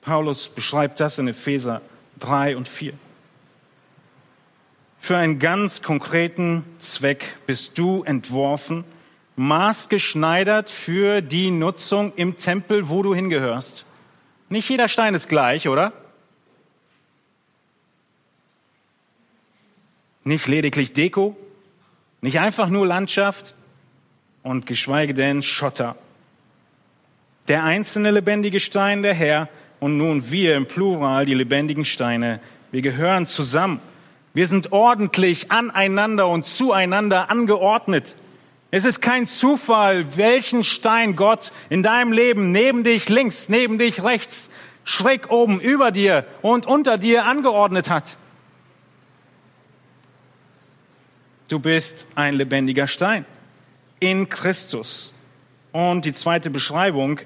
[0.00, 1.80] Paulus beschreibt das in Epheser
[2.20, 2.94] 3 und 4.
[4.98, 8.84] Für einen ganz konkreten Zweck bist du entworfen,
[9.36, 13.86] maßgeschneidert für die Nutzung im Tempel, wo du hingehörst.
[14.48, 15.92] Nicht jeder Stein ist gleich, oder?
[20.24, 21.36] Nicht lediglich Deko,
[22.20, 23.54] nicht einfach nur Landschaft
[24.42, 25.96] und geschweige denn Schotter.
[27.48, 29.48] Der einzelne lebendige Stein, der Herr,
[29.80, 33.80] und nun wir im Plural, die lebendigen Steine, wir gehören zusammen.
[34.34, 38.16] Wir sind ordentlich aneinander und zueinander angeordnet.
[38.70, 44.02] Es ist kein Zufall, welchen Stein Gott in deinem Leben neben dich links, neben dich
[44.02, 44.50] rechts,
[44.84, 48.16] schräg oben über dir und unter dir angeordnet hat.
[51.48, 53.24] Du bist ein lebendiger Stein
[54.00, 55.14] in Christus.
[55.72, 57.20] Und die zweite Beschreibung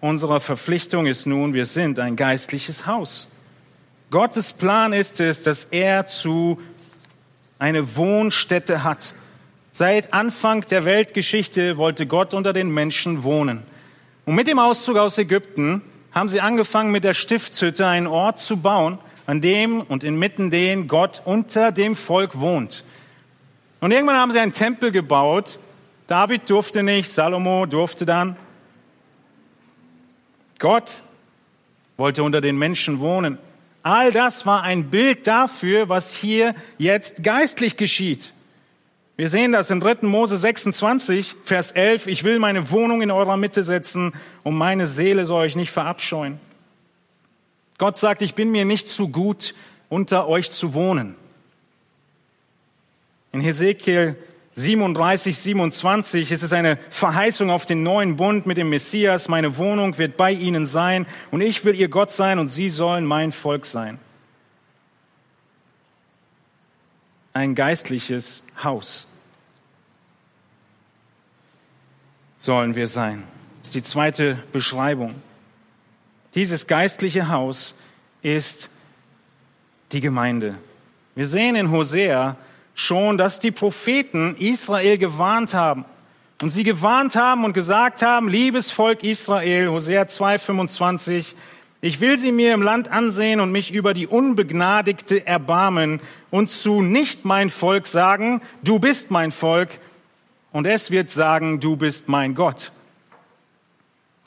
[0.00, 3.30] unserer Verpflichtung ist nun, wir sind ein geistliches Haus.
[4.10, 6.60] Gottes Plan ist es, dass er zu
[7.58, 9.14] eine Wohnstätte hat.
[9.76, 13.64] Seit Anfang der Weltgeschichte wollte Gott unter den Menschen wohnen.
[14.24, 15.82] Und mit dem Auszug aus Ägypten
[16.12, 20.86] haben sie angefangen, mit der Stiftshütte einen Ort zu bauen, an dem und inmitten den
[20.86, 22.84] Gott unter dem Volk wohnt.
[23.80, 25.58] Und irgendwann haben sie einen Tempel gebaut.
[26.06, 28.36] David durfte nicht, Salomo durfte dann.
[30.60, 31.02] Gott
[31.96, 33.38] wollte unter den Menschen wohnen.
[33.82, 38.34] All das war ein Bild dafür, was hier jetzt geistlich geschieht.
[39.16, 39.98] Wir sehen das in 3.
[40.02, 42.08] Mose 26, Vers 11.
[42.08, 46.40] Ich will meine Wohnung in eurer Mitte setzen und meine Seele soll euch nicht verabscheuen.
[47.78, 49.54] Gott sagt, ich bin mir nicht zu gut,
[49.88, 51.14] unter euch zu wohnen.
[53.32, 54.16] In Hesekiel
[54.54, 59.28] 37, 27 ist es eine Verheißung auf den neuen Bund mit dem Messias.
[59.28, 63.04] Meine Wohnung wird bei ihnen sein und ich will ihr Gott sein und sie sollen
[63.04, 63.98] mein Volk sein.
[67.34, 69.08] Ein geistliches Haus
[72.38, 73.24] sollen wir sein.
[73.58, 75.16] Das ist die zweite Beschreibung.
[76.36, 77.74] Dieses geistliche Haus
[78.22, 78.70] ist
[79.90, 80.56] die Gemeinde.
[81.16, 82.36] Wir sehen in Hosea
[82.74, 85.84] schon, dass die Propheten Israel gewarnt haben.
[86.40, 91.34] Und sie gewarnt haben und gesagt haben, liebes Volk Israel, Hosea 2,25,
[91.84, 96.80] ich will sie mir im Land ansehen und mich über die Unbegnadigte erbarmen und zu
[96.80, 99.68] nicht mein Volk sagen, du bist mein Volk,
[100.50, 102.72] und es wird sagen, du bist mein Gott.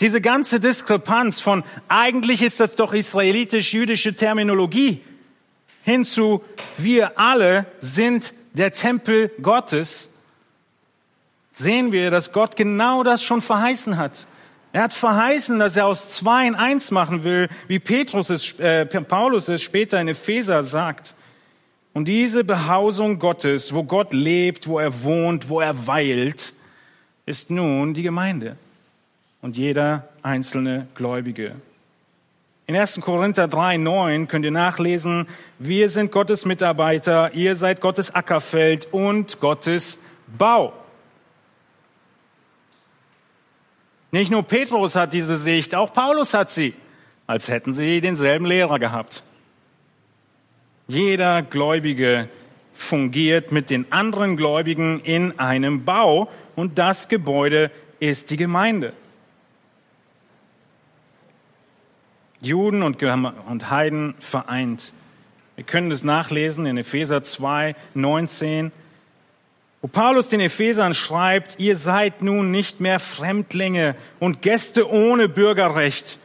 [0.02, 5.02] Diese ganze Diskrepanz von eigentlich ist das doch israelitisch-jüdische Terminologie
[5.82, 6.44] hinzu,
[6.78, 10.12] wir alle sind der Tempel Gottes,
[11.52, 14.28] sehen wir, dass Gott genau das schon verheißen hat.
[14.78, 18.86] Er hat verheißen, dass er aus zwei in eins machen will, wie Petrus es, äh,
[18.86, 21.16] Paulus es später in Epheser sagt.
[21.96, 26.54] Und diese Behausung Gottes, wo Gott lebt, wo er wohnt, wo er weilt,
[27.26, 28.56] ist nun die Gemeinde
[29.42, 31.56] und jeder einzelne Gläubige.
[32.68, 33.02] In 1.
[33.02, 35.26] Korinther 3, 9 könnt ihr nachlesen,
[35.58, 40.04] wir sind Gottes Mitarbeiter, ihr seid Gottes Ackerfeld und Gottes
[40.38, 40.74] Bau.
[44.12, 46.74] Nicht nur Petrus hat diese Sicht, auch Paulus hat sie,
[47.26, 49.24] als hätten sie denselben Lehrer gehabt.
[50.88, 52.30] Jeder Gläubige
[52.74, 58.94] fungiert mit den anderen Gläubigen in einem Bau und das Gebäude ist die Gemeinde.
[62.40, 63.02] Juden und,
[63.70, 64.94] Heiden vereint.
[65.56, 68.72] Wir können das nachlesen in Epheser 2, 19,
[69.82, 76.18] wo Paulus den Ephesern schreibt, ihr seid nun nicht mehr Fremdlinge und Gäste ohne Bürgerrecht.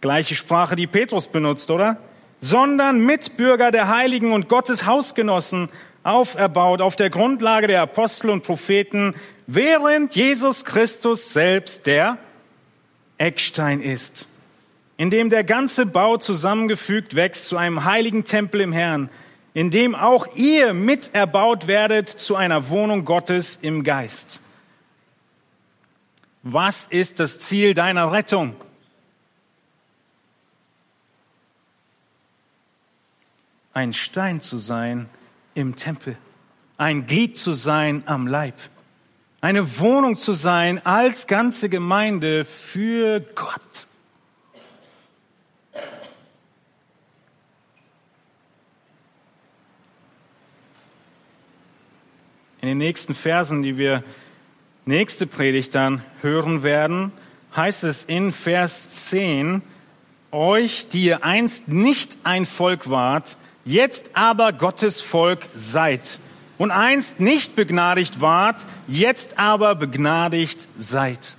[0.00, 1.96] Gleiche Sprache, die Petrus benutzt, oder?
[2.40, 5.68] Sondern Mitbürger der Heiligen und Gottes Hausgenossen,
[6.02, 9.14] auferbaut auf der Grundlage der Apostel und Propheten,
[9.46, 12.18] während Jesus Christus selbst der
[13.16, 14.28] Eckstein ist
[14.96, 19.08] in dem der ganze Bau zusammengefügt wächst zu einem heiligen Tempel im Herrn,
[19.54, 24.42] in dem auch ihr miterbaut werdet zu einer Wohnung Gottes im Geist.
[26.42, 28.56] Was ist das Ziel deiner Rettung?
[33.72, 35.08] Ein Stein zu sein
[35.54, 36.16] im Tempel,
[36.76, 38.54] ein Glied zu sein am Leib,
[39.40, 43.88] eine Wohnung zu sein als ganze Gemeinde für Gott.
[52.64, 54.02] In den nächsten Versen, die wir
[54.86, 57.12] nächste Predigt dann hören werden,
[57.54, 59.60] heißt es in Vers 10,
[60.30, 66.18] euch, die ihr einst nicht ein Volk wart, jetzt aber Gottes Volk seid
[66.56, 71.36] und einst nicht begnadigt wart, jetzt aber begnadigt seid.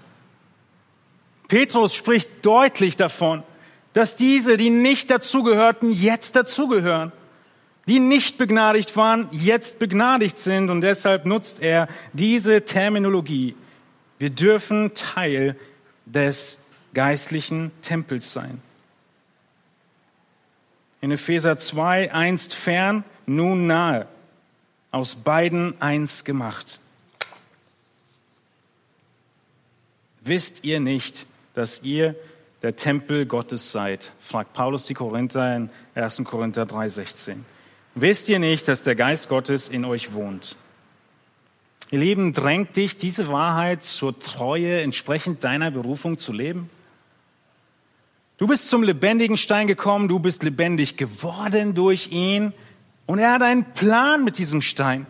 [1.48, 3.42] Petrus spricht deutlich davon,
[3.94, 7.12] dass diese, die nicht dazugehörten, jetzt dazugehören
[7.88, 10.70] die nicht begnadigt waren, jetzt begnadigt sind.
[10.70, 13.56] Und deshalb nutzt er diese Terminologie.
[14.18, 15.56] Wir dürfen Teil
[16.06, 16.60] des
[16.94, 18.62] geistlichen Tempels sein.
[21.02, 24.08] In Epheser 2, einst fern, nun nahe,
[24.92, 26.80] aus beiden eins gemacht.
[30.22, 32.16] Wisst ihr nicht, dass ihr
[32.64, 34.12] der Tempel Gottes seid?
[34.20, 36.24] fragt Paulus die Korinther in 1.
[36.24, 37.46] Korinther 3, 16.
[37.98, 40.58] Wisst ihr nicht, dass der Geist Gottes in euch wohnt?
[41.92, 46.70] Ihr Lieben, drängt dich diese Wahrheit zur Treue entsprechend deiner Berufung zu leben?
[48.38, 52.52] Du bist zum lebendigen Stein gekommen, du bist lebendig geworden durch ihn
[53.06, 55.08] und er hat einen Plan mit diesem Stein,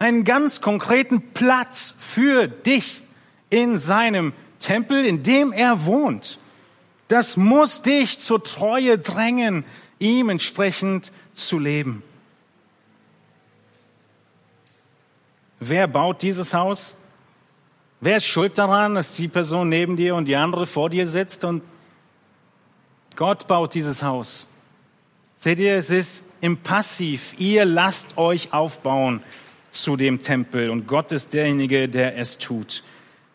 [0.00, 3.00] einen ganz konkreten Platz für dich
[3.48, 6.40] in seinem Tempel, in dem er wohnt.
[7.06, 9.64] Das muss dich zur Treue drängen,
[10.00, 12.02] ihm entsprechend zu leben.
[15.60, 16.96] Wer baut dieses Haus?
[18.00, 21.44] Wer ist schuld daran, dass die Person neben dir und die andere vor dir sitzt?
[21.44, 21.62] Und
[23.16, 24.48] Gott baut dieses Haus.
[25.36, 27.34] Seht ihr, es ist im Passiv.
[27.38, 29.22] Ihr lasst euch aufbauen
[29.70, 32.82] zu dem Tempel und Gott ist derjenige, der es tut.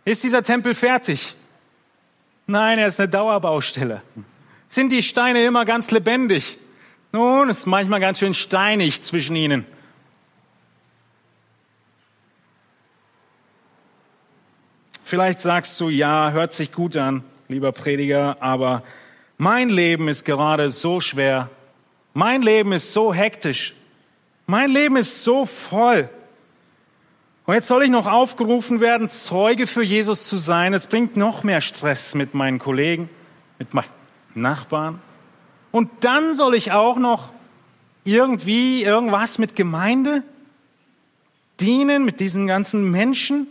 [0.06, 1.36] Ist dieser Tempel fertig?
[2.48, 4.02] Nein, er ist eine Dauerbaustelle.
[4.68, 6.58] Sind die Steine immer ganz lebendig?
[7.12, 9.66] Nun, es ist manchmal ganz schön steinig zwischen ihnen.
[15.14, 18.82] Vielleicht sagst du, ja, hört sich gut an, lieber Prediger, aber
[19.38, 21.52] mein Leben ist gerade so schwer.
[22.16, 23.76] Mein Leben ist so hektisch.
[24.48, 26.10] Mein Leben ist so voll.
[27.46, 30.74] Und jetzt soll ich noch aufgerufen werden, Zeuge für Jesus zu sein.
[30.74, 33.08] Es bringt noch mehr Stress mit meinen Kollegen,
[33.60, 33.86] mit meinen
[34.34, 35.00] Nachbarn.
[35.72, 37.30] Und dann soll ich auch noch
[38.04, 40.24] irgendwie irgendwas mit Gemeinde
[41.60, 43.46] dienen, mit diesen ganzen Menschen.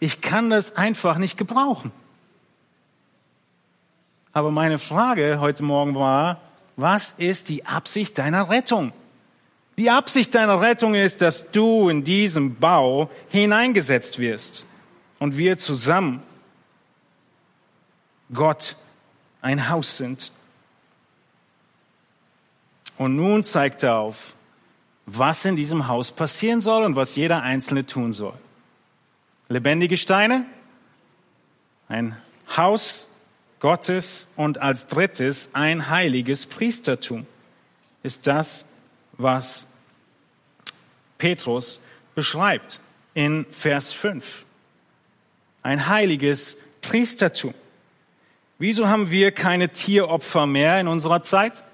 [0.00, 1.92] Ich kann das einfach nicht gebrauchen.
[4.32, 6.40] Aber meine Frage heute Morgen war,
[6.76, 8.92] was ist die Absicht deiner Rettung?
[9.76, 14.66] Die Absicht deiner Rettung ist, dass du in diesem Bau hineingesetzt wirst
[15.18, 16.22] und wir zusammen
[18.32, 18.76] Gott
[19.40, 20.32] ein Haus sind.
[22.96, 24.34] Und nun zeigt er auf,
[25.06, 28.34] was in diesem Haus passieren soll und was jeder Einzelne tun soll.
[29.48, 30.44] Lebendige Steine,
[31.88, 32.16] ein
[32.54, 33.08] Haus
[33.60, 37.26] Gottes und als drittes ein heiliges Priestertum
[38.02, 38.66] ist das,
[39.14, 39.66] was
[41.16, 41.80] Petrus
[42.14, 42.80] beschreibt
[43.14, 44.44] in Vers 5.
[45.62, 47.54] Ein heiliges Priestertum.
[48.58, 51.64] Wieso haben wir keine Tieropfer mehr in unserer Zeit?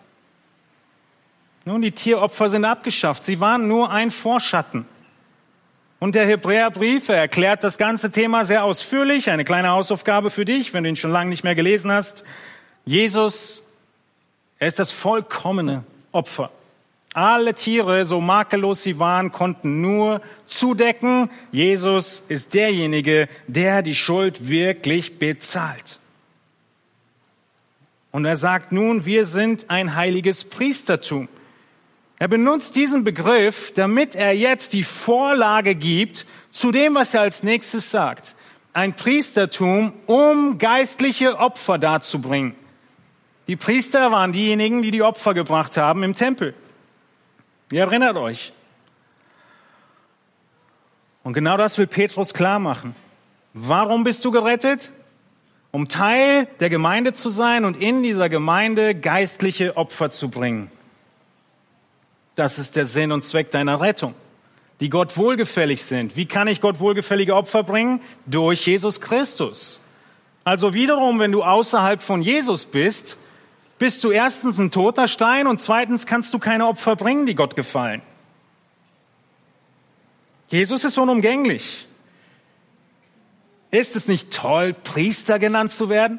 [1.64, 3.24] Nun, die Tieropfer sind abgeschafft.
[3.24, 4.86] Sie waren nur ein Vorschatten.
[6.04, 9.30] Und der Hebräerbrief erklärt das ganze Thema sehr ausführlich.
[9.30, 12.24] Eine kleine Hausaufgabe für dich, wenn du ihn schon lange nicht mehr gelesen hast.
[12.84, 13.62] Jesus,
[14.58, 15.82] er ist das vollkommene
[16.12, 16.50] Opfer.
[17.14, 21.30] Alle Tiere, so makellos sie waren, konnten nur zudecken.
[21.52, 26.00] Jesus ist derjenige, der die Schuld wirklich bezahlt.
[28.10, 31.30] Und er sagt nun, wir sind ein heiliges Priestertum.
[32.18, 37.42] Er benutzt diesen Begriff, damit er jetzt die Vorlage gibt zu dem, was er als
[37.42, 38.36] nächstes sagt.
[38.72, 42.54] Ein Priestertum, um geistliche Opfer darzubringen.
[43.46, 46.54] Die Priester waren diejenigen, die die Opfer gebracht haben im Tempel.
[47.72, 48.52] Ihr erinnert euch.
[51.24, 52.94] Und genau das will Petrus klar machen.
[53.52, 54.90] Warum bist du gerettet?
[55.70, 60.70] Um Teil der Gemeinde zu sein und in dieser Gemeinde geistliche Opfer zu bringen.
[62.34, 64.14] Das ist der Sinn und Zweck deiner Rettung,
[64.80, 66.16] die Gott wohlgefällig sind.
[66.16, 68.00] Wie kann ich Gott wohlgefällige Opfer bringen?
[68.26, 69.80] Durch Jesus Christus.
[70.42, 73.16] Also wiederum, wenn du außerhalb von Jesus bist,
[73.78, 77.56] bist du erstens ein toter Stein und zweitens kannst du keine Opfer bringen, die Gott
[77.56, 78.02] gefallen.
[80.48, 81.86] Jesus ist unumgänglich.
[83.70, 86.18] Ist es nicht toll, Priester genannt zu werden?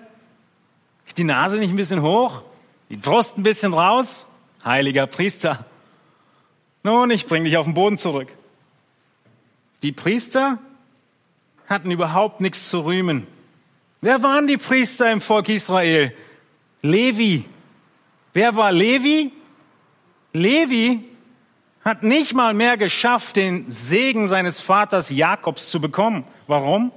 [1.18, 2.42] Die Nase nicht ein bisschen hoch,
[2.90, 4.28] die Brust ein bisschen raus?
[4.66, 5.66] Heiliger Priester.
[6.86, 8.28] Nun, ich bring dich auf den Boden zurück.
[9.82, 10.60] Die Priester
[11.68, 13.26] hatten überhaupt nichts zu rühmen.
[14.02, 16.14] Wer waren die Priester im Volk Israel?
[16.84, 17.44] Levi.
[18.34, 19.32] Wer war Levi?
[20.32, 21.04] Levi
[21.84, 26.24] hat nicht mal mehr geschafft, den Segen seines Vaters Jakobs zu bekommen.
[26.46, 26.92] Warum?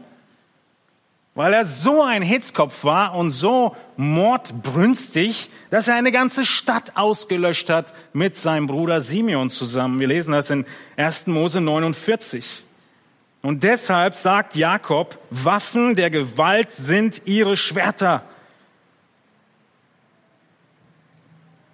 [1.38, 7.70] Weil er so ein Hitzkopf war und so mordbrünstig, dass er eine ganze Stadt ausgelöscht
[7.70, 10.00] hat mit seinem Bruder Simeon zusammen.
[10.00, 10.66] Wir lesen das in
[10.96, 11.28] 1.
[11.28, 12.44] Mose 49.
[13.40, 18.24] Und deshalb sagt Jakob, Waffen der Gewalt sind ihre Schwerter.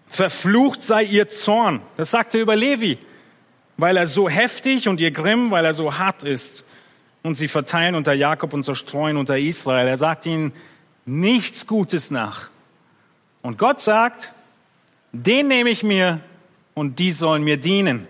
[0.08, 1.80] Verflucht sei ihr Zorn.
[1.96, 2.98] Das sagt er über Levi,
[3.78, 6.66] weil er so heftig und ihr Grimm, weil er so hart ist.
[7.24, 9.88] Und sie verteilen unter Jakob und zerstreuen unter Israel.
[9.88, 10.52] Er sagt ihnen
[11.06, 12.50] nichts Gutes nach.
[13.42, 14.32] Und Gott sagt,
[15.10, 16.20] den nehme ich mir
[16.74, 18.06] und die sollen mir dienen.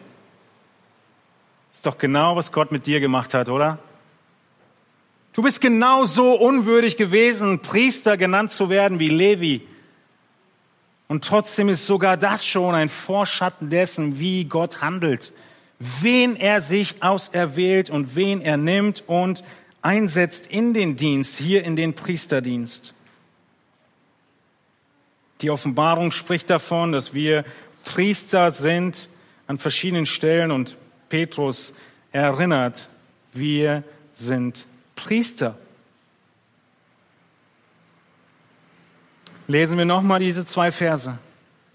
[1.72, 3.78] Ist doch genau, was Gott mit dir gemacht hat, oder?
[5.32, 9.66] Du bist genau so unwürdig gewesen, Priester genannt zu werden wie Levi.
[11.06, 15.32] Und trotzdem ist sogar das schon ein Vorschatten dessen, wie Gott handelt,
[15.78, 19.44] wen er sich auserwählt und wen er nimmt und
[19.82, 22.94] einsetzt in den Dienst, hier in den Priesterdienst.
[25.40, 27.44] Die Offenbarung spricht davon, dass wir
[27.84, 29.10] Priester sind
[29.46, 30.76] an verschiedenen Stellen und
[31.08, 31.74] Petrus
[32.12, 32.88] erinnert,
[33.32, 34.66] wir sind
[34.96, 35.58] Priester.
[39.46, 41.18] Lesen wir nochmal diese zwei Verse.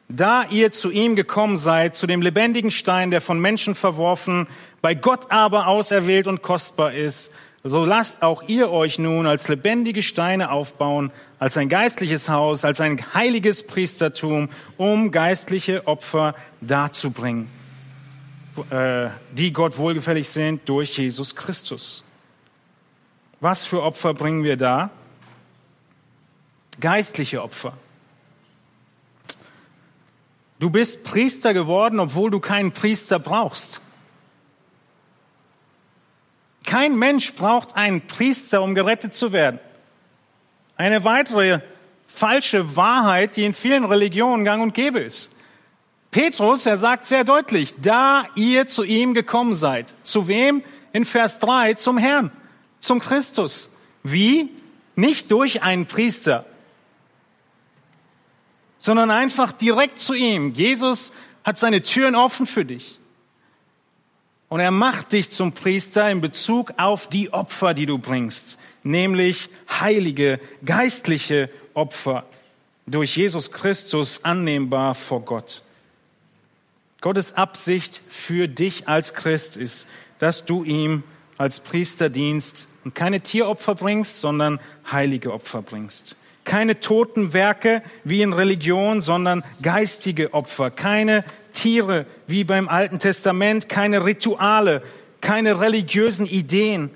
[0.09, 4.47] Da ihr zu ihm gekommen seid, zu dem lebendigen Stein, der von Menschen verworfen,
[4.81, 7.31] bei Gott aber auserwählt und kostbar ist,
[7.63, 12.81] so lasst auch ihr euch nun als lebendige Steine aufbauen, als ein geistliches Haus, als
[12.81, 17.49] ein heiliges Priestertum, um geistliche Opfer darzubringen,
[18.71, 22.03] äh, die Gott wohlgefällig sind durch Jesus Christus.
[23.41, 24.89] Was für Opfer bringen wir da?
[26.79, 27.73] Geistliche Opfer.
[30.59, 33.81] Du bist Priester geworden, obwohl du keinen Priester brauchst.
[36.65, 39.59] Kein Mensch braucht einen Priester, um gerettet zu werden.
[40.75, 41.61] Eine weitere
[42.07, 45.31] falsche Wahrheit, die in vielen Religionen gang und gäbe ist.
[46.11, 49.93] Petrus, er sagt sehr deutlich, da ihr zu ihm gekommen seid.
[50.03, 50.63] Zu wem?
[50.91, 52.31] In Vers 3, zum Herrn,
[52.79, 53.75] zum Christus.
[54.03, 54.49] Wie?
[54.95, 56.45] Nicht durch einen Priester,
[58.89, 60.55] sondern einfach direkt zu ihm.
[60.55, 61.13] Jesus
[61.43, 62.97] hat seine Türen offen für dich.
[64.47, 69.49] Und er macht dich zum Priester in Bezug auf die Opfer, die du bringst, nämlich
[69.69, 72.25] heilige, geistliche Opfer,
[72.87, 75.61] durch Jesus Christus annehmbar vor Gott.
[76.99, 79.87] Gottes Absicht für dich als Christ ist,
[80.17, 81.03] dass du ihm
[81.37, 84.59] als Priester dienst und keine Tieropfer bringst, sondern
[84.91, 86.15] heilige Opfer bringst.
[86.49, 90.71] Keine toten Werke wie in Religion, sondern geistige Opfer.
[90.71, 91.23] Keine
[91.53, 94.81] Tiere wie beim Alten Testament, keine Rituale,
[95.21, 96.89] keine religiösen Ideen,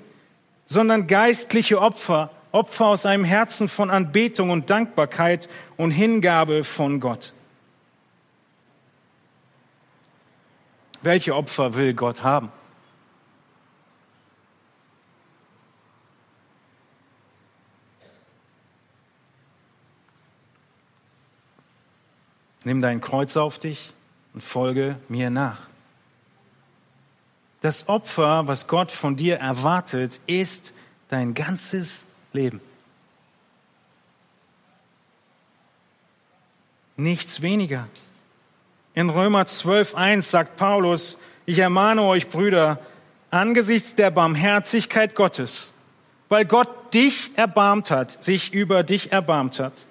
[0.66, 2.32] sondern geistliche Opfer.
[2.50, 7.32] Opfer aus einem Herzen von Anbetung und Dankbarkeit und Hingabe von Gott.
[11.02, 12.50] Welche Opfer will Gott haben?
[22.64, 23.92] Nimm dein Kreuz auf dich
[24.32, 25.58] und folge mir nach.
[27.60, 30.74] Das Opfer, was Gott von dir erwartet, ist
[31.08, 32.60] dein ganzes Leben.
[36.96, 37.88] Nichts weniger.
[38.94, 42.78] In Römer 12.1 sagt Paulus, ich ermahne euch, Brüder,
[43.30, 45.74] angesichts der Barmherzigkeit Gottes,
[46.28, 49.86] weil Gott dich erbarmt hat, sich über dich erbarmt hat,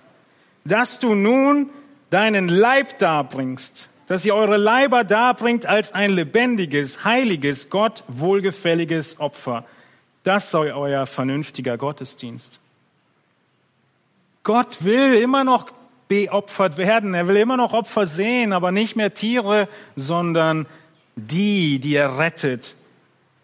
[0.63, 1.69] dass du nun
[2.13, 9.65] deinen Leib darbringst, dass ihr eure Leiber darbringt als ein lebendiges, heiliges, Gott wohlgefälliges Opfer.
[10.23, 12.61] Das sei euer vernünftiger Gottesdienst.
[14.43, 15.71] Gott will immer noch
[16.07, 17.15] beopfert werden.
[17.15, 20.67] Er will immer noch Opfer sehen, aber nicht mehr Tiere, sondern
[21.15, 22.75] die, die er rettet,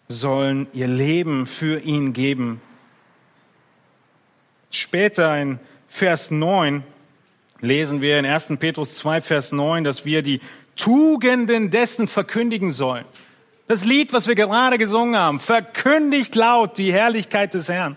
[0.06, 2.60] sollen ihr Leben für ihn geben.
[4.70, 5.58] Später in
[5.88, 6.84] Vers 9
[7.60, 8.52] lesen wir in 1.
[8.58, 10.40] Petrus 2, Vers 9, dass wir die
[10.76, 13.04] Tugenden dessen verkündigen sollen.
[13.68, 17.96] Das Lied, was wir gerade gesungen haben, verkündigt laut die Herrlichkeit des Herrn.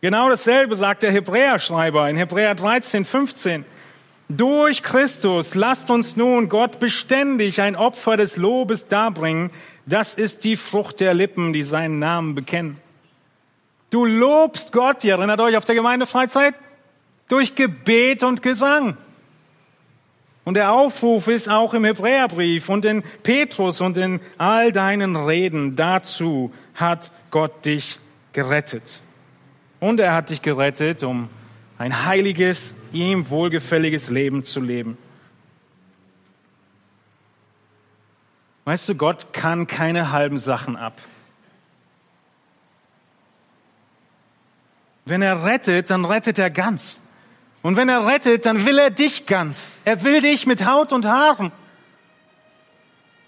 [0.00, 3.64] Genau dasselbe sagt der Hebräerschreiber in Hebräer 13, 15.
[4.28, 9.50] Durch Christus lasst uns nun Gott beständig ein Opfer des Lobes darbringen.
[9.86, 12.78] Das ist die Frucht der Lippen, die seinen Namen bekennen.
[13.90, 16.54] Du lobst Gott, ihr erinnert euch auf der Gemeindefreizeit?
[17.28, 18.96] Durch Gebet und Gesang.
[20.44, 25.74] Und der Aufruf ist auch im Hebräerbrief und in Petrus und in all deinen Reden.
[25.74, 27.98] Dazu hat Gott dich
[28.34, 29.00] gerettet.
[29.80, 31.30] Und er hat dich gerettet, um
[31.78, 34.98] ein heiliges, ihm wohlgefälliges Leben zu leben.
[38.66, 41.00] Weißt du, Gott kann keine halben Sachen ab.
[45.06, 47.00] Wenn er rettet, dann rettet er ganz.
[47.64, 49.80] Und wenn er rettet, dann will er dich ganz.
[49.86, 51.50] Er will dich mit Haut und Haaren.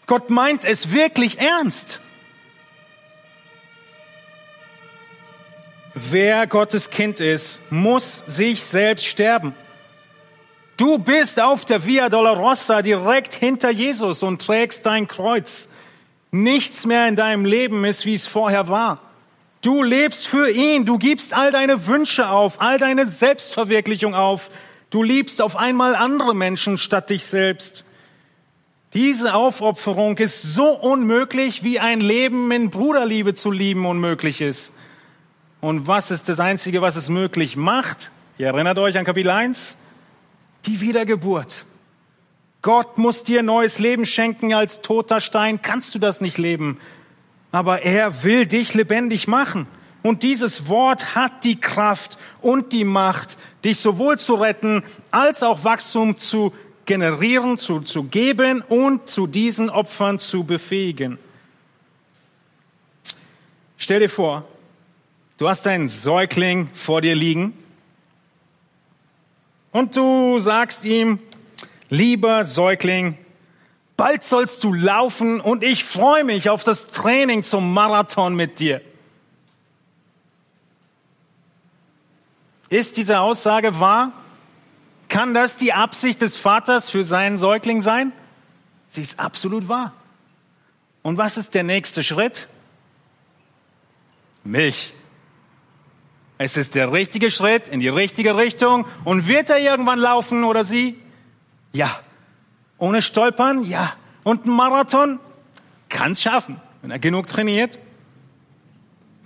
[0.07, 2.01] Gott meint es wirklich ernst.
[5.95, 9.55] Wer Gottes Kind ist, muss sich selbst sterben.
[10.77, 15.71] Du bist auf der Via Dolorosa direkt hinter Jesus und trägst dein Kreuz.
[16.31, 19.01] Nichts mehr in deinem Leben ist, wie es vorher war.
[19.67, 24.53] Du lebst für ihn, du gibst all deine Wünsche auf, all deine Selbstverwirklichung auf.
[24.91, 27.85] Du liebst auf einmal andere Menschen statt dich selbst.
[28.95, 34.73] Diese Aufopferung ist so unmöglich, wie ein Leben in Bruderliebe zu lieben unmöglich ist.
[35.61, 38.13] Und was ist das Einzige, was es möglich macht?
[38.39, 39.79] Ihr erinnert euch an Kapitel 1?
[40.67, 41.65] Die Wiedergeburt.
[42.63, 45.61] Gott muss dir neues Leben schenken als toter Stein.
[45.61, 46.79] Kannst du das nicht leben?
[47.57, 49.67] Aber er will dich lebendig machen.
[50.03, 55.65] Und dieses Wort hat die Kraft und die Macht, dich sowohl zu retten als auch
[55.65, 56.53] Wachstum zu
[56.85, 61.19] generieren, zu, zu geben und zu diesen Opfern zu befähigen.
[63.79, 64.45] Stell dir vor,
[65.39, 67.55] du hast einen Säugling vor dir liegen
[69.73, 71.21] und du sagst ihm,
[71.89, 73.17] lieber Säugling,
[73.97, 78.81] bald sollst du laufen und ich freue mich auf das Training zum Marathon mit dir.
[82.69, 84.13] Ist diese Aussage wahr?
[85.09, 88.13] Kann das die Absicht des Vaters für seinen Säugling sein?
[88.89, 89.93] Sie ist absolut wahr.
[91.03, 92.49] Und was ist der nächste Schritt?
[94.43, 94.93] Milch.
[96.39, 98.87] Es ist der richtige Schritt in die richtige Richtung.
[99.05, 101.01] Und wird er irgendwann laufen oder sie?
[101.73, 102.01] Ja.
[102.79, 103.65] Ohne Stolpern?
[103.65, 103.95] Ja.
[104.25, 105.19] Und ein Marathon?
[105.89, 107.79] Kann es schaffen, wenn er genug trainiert.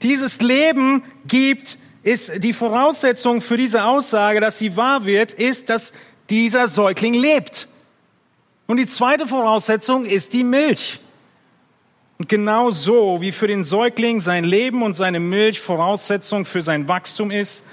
[0.02, 5.92] Dieses Leben gibt, ist die Voraussetzung für diese Aussage, dass sie wahr wird, ist, dass
[6.30, 7.68] dieser Säugling lebt.
[8.66, 11.00] Und die zweite Voraussetzung ist die Milch.
[12.18, 16.86] Und genau so, wie für den Säugling sein Leben und seine Milch Voraussetzung für sein
[16.86, 17.64] Wachstum ist,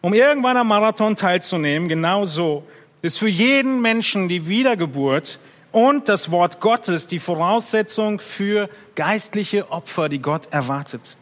[0.00, 2.64] um irgendwann am Marathon teilzunehmen, genau so
[3.02, 5.38] ist für jeden Menschen die Wiedergeburt
[5.72, 11.16] und das Wort Gottes die Voraussetzung für geistliche Opfer, die Gott erwartet.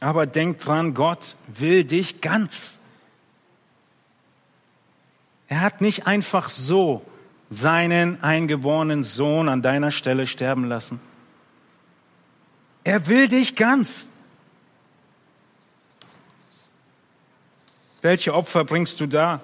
[0.00, 2.80] Aber denk dran, Gott will dich ganz.
[5.48, 7.02] Er hat nicht einfach so
[7.50, 11.00] seinen eingeborenen Sohn an deiner Stelle sterben lassen.
[12.84, 14.08] Er will dich ganz.
[18.00, 19.40] Welche Opfer bringst du da?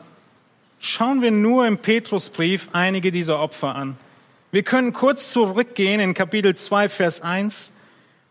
[0.81, 3.97] Schauen wir nur im Petrusbrief einige dieser Opfer an.
[4.53, 7.72] Wir können kurz zurückgehen in Kapitel 2, Vers 1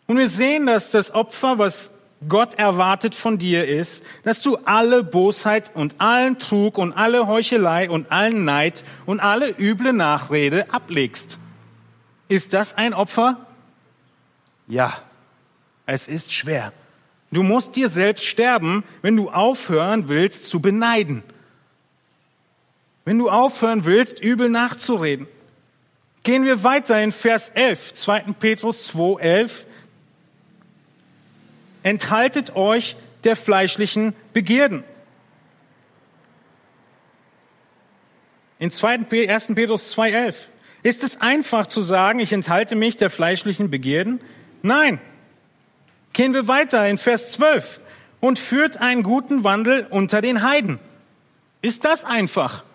[0.07, 1.91] und wir sehen, dass das Opfer, was
[2.27, 7.89] Gott erwartet von dir ist, dass du alle Bosheit und allen Trug und alle Heuchelei
[7.89, 11.37] und allen Neid und alle üble Nachrede ablegst.
[12.27, 13.45] Ist das ein Opfer?
[14.67, 14.93] Ja,
[15.85, 16.73] es ist schwer.
[17.31, 21.21] Du musst dir selbst sterben, wenn du aufhören willst zu beneiden.
[23.07, 25.27] Wenn du aufhören willst, übel nachzureden.
[26.23, 28.19] Gehen wir weiter in Vers 11, 2.
[28.37, 29.65] Petrus 2, 11
[31.83, 34.83] enthaltet euch der fleischlichen Begierden.
[38.59, 39.05] In 2.
[39.29, 39.55] 1.
[39.55, 40.35] Petrus 2.11.
[40.83, 44.19] Ist es einfach zu sagen, ich enthalte mich der fleischlichen Begierden?
[44.63, 44.99] Nein.
[46.11, 47.79] Gehen wir weiter in Vers 12.
[48.19, 50.79] Und führt einen guten Wandel unter den Heiden.
[51.61, 52.65] Ist das einfach?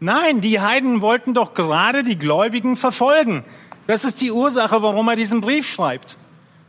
[0.00, 3.44] Nein, die Heiden wollten doch gerade die Gläubigen verfolgen.
[3.86, 6.16] Das ist die Ursache, warum er diesen Brief schreibt.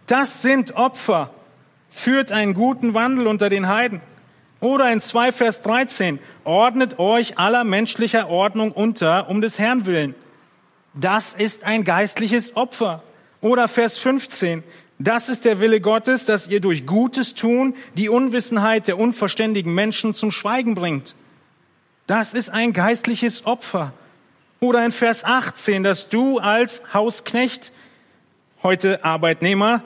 [0.08, 1.32] Das sind Opfer
[1.90, 4.02] führt einen guten Wandel unter den Heiden.
[4.62, 10.16] Oder in 2 Vers 13, ordnet euch aller menschlicher Ordnung unter, um des Herrn willen.
[10.94, 13.04] Das ist ein geistliches Opfer.
[13.42, 14.64] Oder Vers 15,
[14.98, 20.14] das ist der Wille Gottes, dass ihr durch Gutes tun die Unwissenheit der unverständigen Menschen
[20.14, 21.16] zum Schweigen bringt.
[22.10, 23.94] Das ist ein geistliches Opfer.
[24.60, 27.72] Oder in Vers 18, dass du als Hausknecht,
[28.64, 29.84] heute Arbeitnehmer,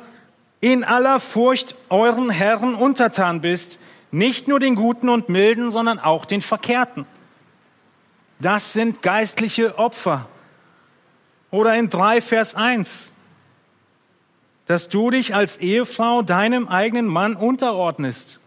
[0.62, 3.78] in aller Furcht euren Herren untertan bist,
[4.12, 7.06] nicht nur den Guten und Milden, sondern auch den Verkehrten.
[8.40, 10.30] Das sind geistliche Opfer.
[11.52, 13.16] Oder in 3 Vers 1,
[14.66, 18.40] dass du dich als Ehefrau deinem eigenen Mann unterordnest.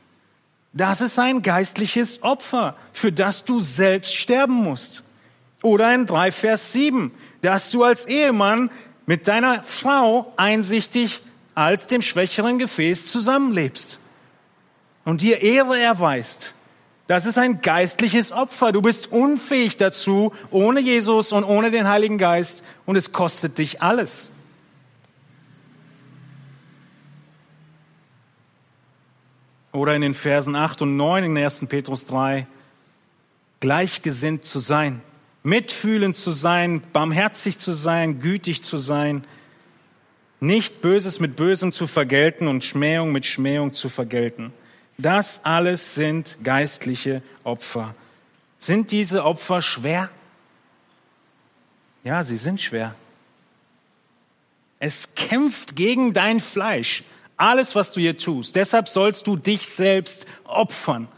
[0.76, 5.04] Das ist ein geistliches Opfer, für das du selbst sterben musst.
[5.62, 8.70] Oder in 3 Vers 7, dass du als Ehemann
[9.06, 11.22] mit deiner Frau einsichtig
[11.54, 14.00] als dem schwächeren Gefäß zusammenlebst
[15.06, 16.52] und dir Ehre erweist.
[17.06, 18.72] Das ist ein geistliches Opfer.
[18.72, 23.80] Du bist unfähig dazu, ohne Jesus und ohne den Heiligen Geist, und es kostet dich
[23.80, 24.30] alles.
[29.76, 31.66] Oder in den Versen 8 und 9 in 1.
[31.68, 32.46] Petrus 3,
[33.60, 35.02] gleichgesinnt zu sein,
[35.42, 39.24] mitfühlend zu sein, barmherzig zu sein, gütig zu sein,
[40.40, 44.54] nicht Böses mit Bösem zu vergelten und Schmähung mit Schmähung zu vergelten.
[44.96, 47.94] Das alles sind geistliche Opfer.
[48.58, 50.08] Sind diese Opfer schwer?
[52.02, 52.94] Ja, sie sind schwer.
[54.78, 57.04] Es kämpft gegen dein Fleisch.
[57.36, 58.56] Alles, was du hier tust.
[58.56, 61.08] Deshalb sollst du dich selbst opfern.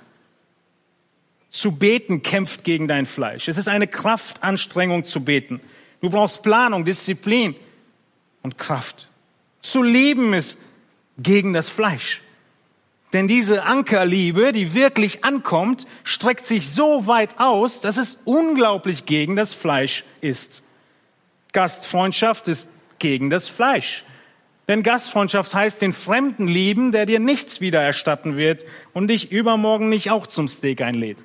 [1.51, 3.49] Zu beten kämpft gegen dein Fleisch.
[3.49, 5.61] Es ist eine Kraftanstrengung zu beten.
[6.01, 7.55] Du brauchst Planung, Disziplin
[8.43, 9.09] und Kraft.
[9.63, 10.59] Zu leben ist
[11.19, 12.23] gegen das Fleisch.
[13.13, 19.35] Denn diese Ankerliebe, die wirklich ankommt, streckt sich so weit aus, dass es unglaublich gegen
[19.35, 20.63] das Fleisch ist.
[21.53, 24.05] Gastfreundschaft ist gegen das Fleisch.
[24.69, 30.11] Denn Gastfreundschaft heißt den Fremden lieben, der dir nichts wiedererstatten wird und dich übermorgen nicht
[30.11, 31.19] auch zum Steak einlädt.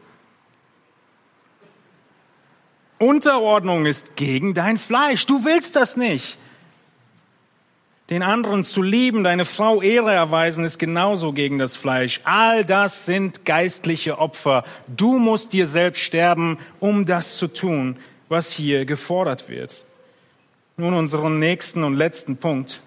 [3.00, 5.26] Unterordnung ist gegen dein Fleisch.
[5.26, 6.38] Du willst das nicht.
[8.10, 12.22] Den anderen zu lieben, deine Frau Ehre erweisen, ist genauso gegen das Fleisch.
[12.24, 14.64] All das sind geistliche Opfer.
[14.88, 17.98] Du musst dir selbst sterben, um das zu tun,
[18.30, 19.84] was hier gefordert wird.
[20.78, 22.82] Nun unseren nächsten und letzten Punkt.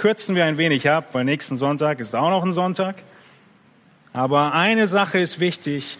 [0.00, 2.96] Kürzen wir ein wenig ab, weil nächsten Sonntag ist auch noch ein Sonntag.
[4.14, 5.98] Aber eine Sache ist wichtig.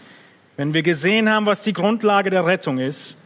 [0.57, 3.19] Wenn wir gesehen haben, was die Grundlage der Rettung ist,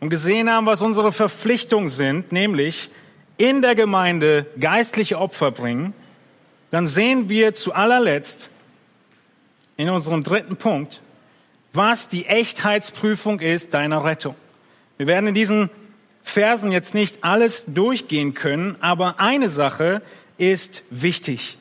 [0.00, 2.90] und gesehen haben, was unsere Verpflichtungen sind, nämlich
[3.36, 5.94] in der Gemeinde geistliche Opfer bringen,
[6.72, 8.50] dann sehen wir zu allerletzt
[9.76, 11.02] in unserem dritten Punkt,
[11.72, 14.34] was die Echtheitsprüfung ist deiner Rettung.
[14.98, 15.70] Wir werden in diesen
[16.26, 20.02] Versen jetzt nicht alles durchgehen können, aber eine Sache
[20.38, 21.56] ist wichtig.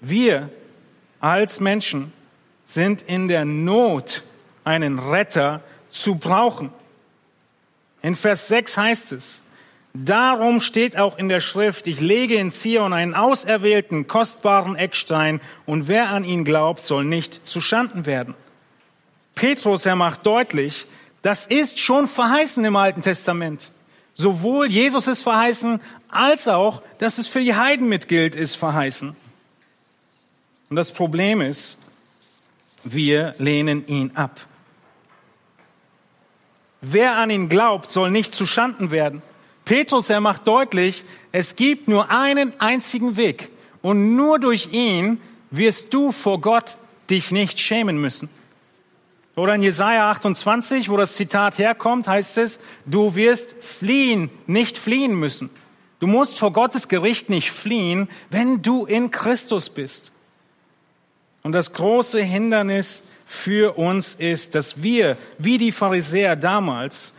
[0.00, 0.48] Wir
[1.20, 2.14] als Menschen
[2.64, 4.22] sind in der Not,
[4.64, 6.70] einen Retter zu brauchen.
[8.00, 9.44] In Vers 6 heißt es,
[9.92, 15.88] darum steht auch in der Schrift, ich lege in Zion einen auserwählten, kostbaren Eckstein und
[15.88, 18.34] wer an ihn glaubt, soll nicht zu Schanden werden.
[19.34, 20.86] Petrus, er macht deutlich,
[21.22, 23.70] das ist schon verheißen im Alten Testament.
[24.14, 29.16] Sowohl Jesus ist verheißen, als auch, dass es für die Heiden mitgilt, ist verheißen.
[30.70, 31.78] Und das Problem ist,
[32.84, 34.40] wir lehnen ihn ab.
[36.80, 39.22] Wer an ihn glaubt, soll nicht zu Schanden werden.
[39.64, 45.20] Petrus, er macht deutlich, es gibt nur einen einzigen Weg und nur durch ihn
[45.50, 46.76] wirst du vor Gott
[47.08, 48.28] dich nicht schämen müssen.
[49.36, 55.14] Oder in Jesaja 28, wo das Zitat herkommt, heißt es, du wirst fliehen, nicht fliehen
[55.14, 55.50] müssen.
[55.98, 60.12] Du musst vor Gottes Gericht nicht fliehen, wenn du in Christus bist.
[61.42, 67.12] Und das große Hindernis für uns ist, dass wir, wie die Pharisäer damals,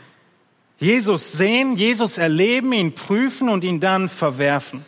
[0.77, 4.85] Jesus sehen, Jesus erleben, ihn prüfen und ihn dann verwerfen.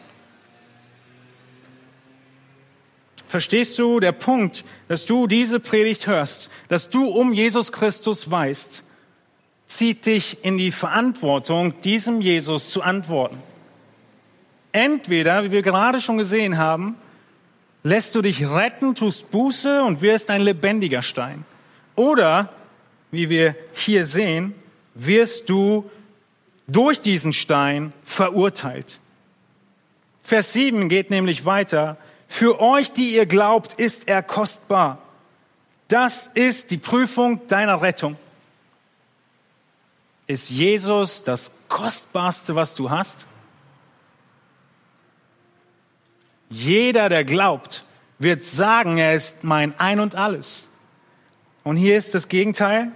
[3.28, 8.86] Verstehst du der Punkt, dass du diese Predigt hörst, dass du um Jesus Christus weißt,
[9.68, 13.38] zieht dich in die Verantwortung, diesem Jesus zu antworten.
[14.72, 16.96] Entweder, wie wir gerade schon gesehen haben,
[17.84, 21.44] lässt du dich retten, tust Buße und wirst ein lebendiger Stein.
[21.96, 22.54] Oder,
[23.12, 24.56] wie wir hier sehen,
[24.94, 25.90] wirst du
[26.68, 29.00] durch diesen Stein verurteilt.
[30.24, 31.98] Vers 7 geht nämlich weiter.
[32.28, 35.00] Für euch, die ihr glaubt, ist er kostbar.
[35.88, 38.18] Das ist die Prüfung deiner Rettung.
[40.28, 43.28] Ist Jesus das Kostbarste, was du hast?
[46.50, 47.86] Jeder, der glaubt,
[48.20, 50.70] wird sagen, er ist mein Ein und alles.
[51.64, 52.92] Und hier ist das Gegenteil.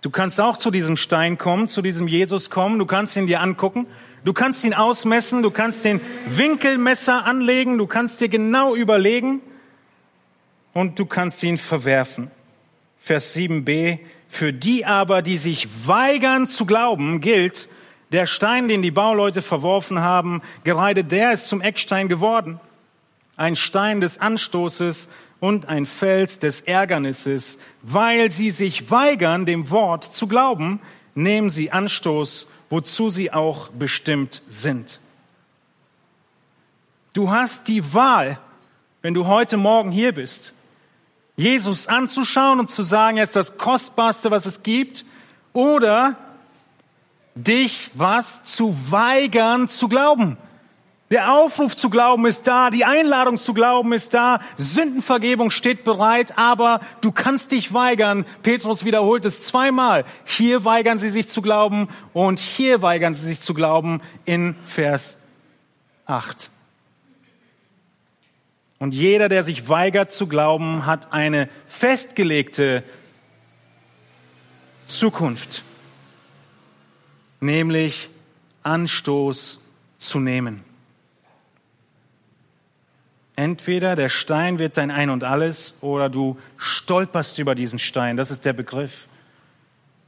[0.00, 3.40] Du kannst auch zu diesem Stein kommen, zu diesem Jesus kommen, du kannst ihn dir
[3.40, 3.86] angucken,
[4.24, 9.40] du kannst ihn ausmessen, du kannst den Winkelmesser anlegen, du kannst dir genau überlegen.
[10.72, 12.30] Und du kannst ihn verwerfen.
[12.98, 17.68] Vers 7b, für die aber, die sich weigern zu glauben, gilt,
[18.12, 22.60] der Stein, den die Bauleute verworfen haben, gerade der ist zum Eckstein geworden.
[23.36, 25.08] Ein Stein des Anstoßes
[25.40, 27.58] und ein Fels des Ärgernisses.
[27.82, 30.80] Weil sie sich weigern, dem Wort zu glauben,
[31.14, 35.00] nehmen sie Anstoß, wozu sie auch bestimmt sind.
[37.14, 38.38] Du hast die Wahl,
[39.02, 40.54] wenn du heute Morgen hier bist,
[41.36, 45.04] Jesus anzuschauen und zu sagen, er ist das Kostbarste, was es gibt,
[45.52, 46.16] oder
[47.34, 50.36] dich was zu weigern zu glauben.
[51.10, 56.36] Der Aufruf zu glauben ist da, die Einladung zu glauben ist da, Sündenvergebung steht bereit,
[56.36, 58.26] aber du kannst dich weigern.
[58.42, 60.04] Petrus wiederholt es zweimal.
[60.24, 65.20] Hier weigern sie sich zu glauben und hier weigern sie sich zu glauben in Vers
[66.04, 66.50] 8.
[68.78, 72.84] Und jeder, der sich weigert zu glauben, hat eine festgelegte
[74.86, 75.62] Zukunft
[77.40, 78.10] nämlich
[78.62, 79.60] Anstoß
[79.98, 80.67] zu nehmen.
[83.38, 88.16] Entweder der Stein wird dein Ein und alles oder du stolperst über diesen Stein.
[88.16, 89.06] Das ist der Begriff.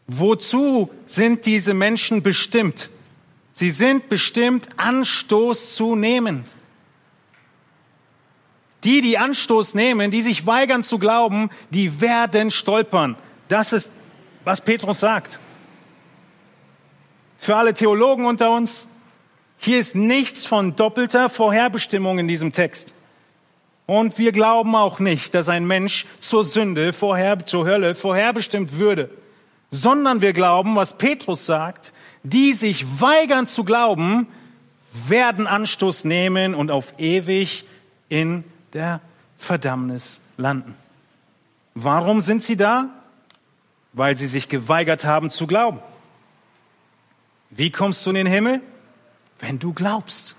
[0.09, 2.91] Wozu sind diese Menschen bestimmt?
[3.53, 6.43] Sie sind bestimmt, Anstoß zu nehmen.
[8.83, 13.15] Die, die Anstoß nehmen, die sich weigern zu glauben, die werden stolpern.
[13.47, 13.93] Das ist,
[14.43, 15.39] was Petrus sagt.
[17.39, 18.89] Für alle Theologen unter uns,
[19.57, 22.97] hier ist nichts von doppelter Vorherbestimmung in diesem Text.
[23.91, 29.11] Und wir glauben auch nicht, dass ein Mensch zur Sünde, vorher, zur Hölle vorherbestimmt würde,
[29.73, 34.29] sondern wir glauben, was Petrus sagt, die sich weigern zu glauben,
[35.09, 37.65] werden Anstoß nehmen und auf ewig
[38.09, 39.01] in der
[39.37, 40.77] Verdammnis landen.
[41.75, 42.91] Warum sind sie da?
[43.93, 45.81] Weil sie sich geweigert haben zu glauben.
[47.51, 48.61] Wie kommst du in den Himmel?
[49.41, 50.37] Wenn du glaubst.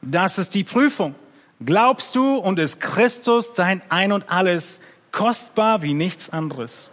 [0.00, 1.14] Das ist die Prüfung.
[1.64, 4.80] Glaubst du und ist Christus dein Ein und alles
[5.12, 6.90] kostbar wie nichts anderes?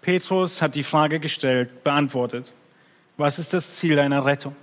[0.00, 2.52] Petrus hat die Frage gestellt, beantwortet.
[3.16, 4.56] Was ist das Ziel deiner Rettung?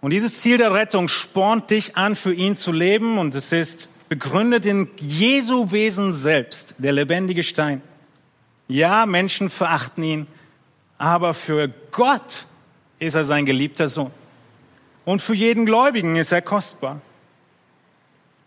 [0.00, 3.88] Und dieses Ziel der Rettung spornt dich an, für ihn zu leben und es ist
[4.08, 7.80] begründet in Jesu Wesen selbst, der lebendige Stein.
[8.68, 10.26] Ja, Menschen verachten ihn,
[10.98, 12.46] aber für Gott
[12.98, 14.10] ist er sein geliebter Sohn.
[15.04, 17.00] Und für jeden Gläubigen ist er kostbar.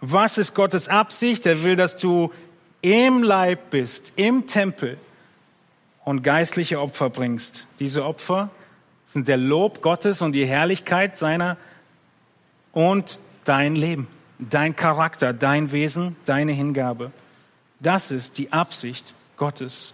[0.01, 1.45] Was ist Gottes Absicht?
[1.45, 2.31] Er will, dass du
[2.81, 4.97] im Leib bist, im Tempel,
[6.09, 7.67] und geistliche Opfer bringst.
[7.79, 8.49] Diese Opfer
[9.03, 11.55] sind der Lob Gottes und die Herrlichkeit seiner
[12.71, 14.07] und dein Leben,
[14.39, 17.11] dein Charakter, dein Wesen, deine Hingabe.
[17.79, 19.93] Das ist die Absicht Gottes.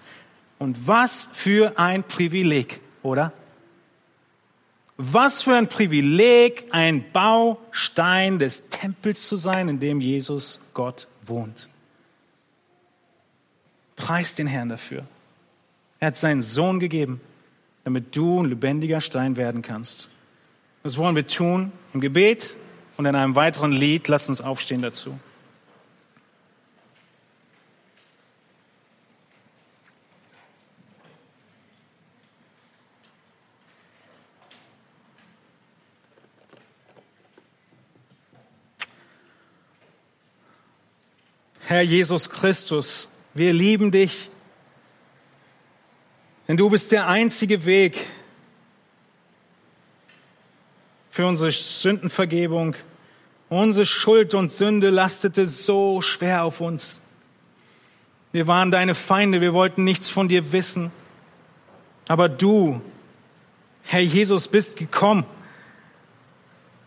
[0.65, 3.33] Und was für ein Privileg, oder?
[4.97, 11.69] Was für ein Privileg, ein Baustein des Tempels zu sein, in dem Jesus Gott wohnt.
[13.95, 15.05] Preis den Herrn dafür.
[15.99, 17.21] Er hat seinen Sohn gegeben,
[17.83, 20.09] damit du ein lebendiger Stein werden kannst.
[20.81, 22.55] Das wollen wir tun im Gebet
[22.97, 24.07] und in einem weiteren Lied.
[24.07, 25.19] Lasst uns aufstehen dazu.
[41.67, 44.29] Herr Jesus Christus, wir lieben dich
[46.47, 48.07] denn du bist der einzige Weg
[51.09, 52.75] für unsere Sündenvergebung.
[53.49, 57.01] Unsere Schuld und Sünde lastete so schwer auf uns.
[58.31, 60.91] Wir waren deine Feinde, wir wollten nichts von dir wissen.
[62.07, 62.81] Aber du,
[63.83, 65.25] Herr Jesus, bist gekommen,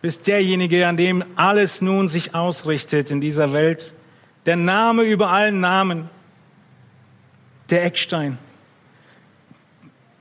[0.02, 3.94] bist derjenige, an dem alles nun sich ausrichtet in dieser Welt.
[4.48, 6.10] Der Name über allen Namen,
[7.70, 8.38] der Eckstein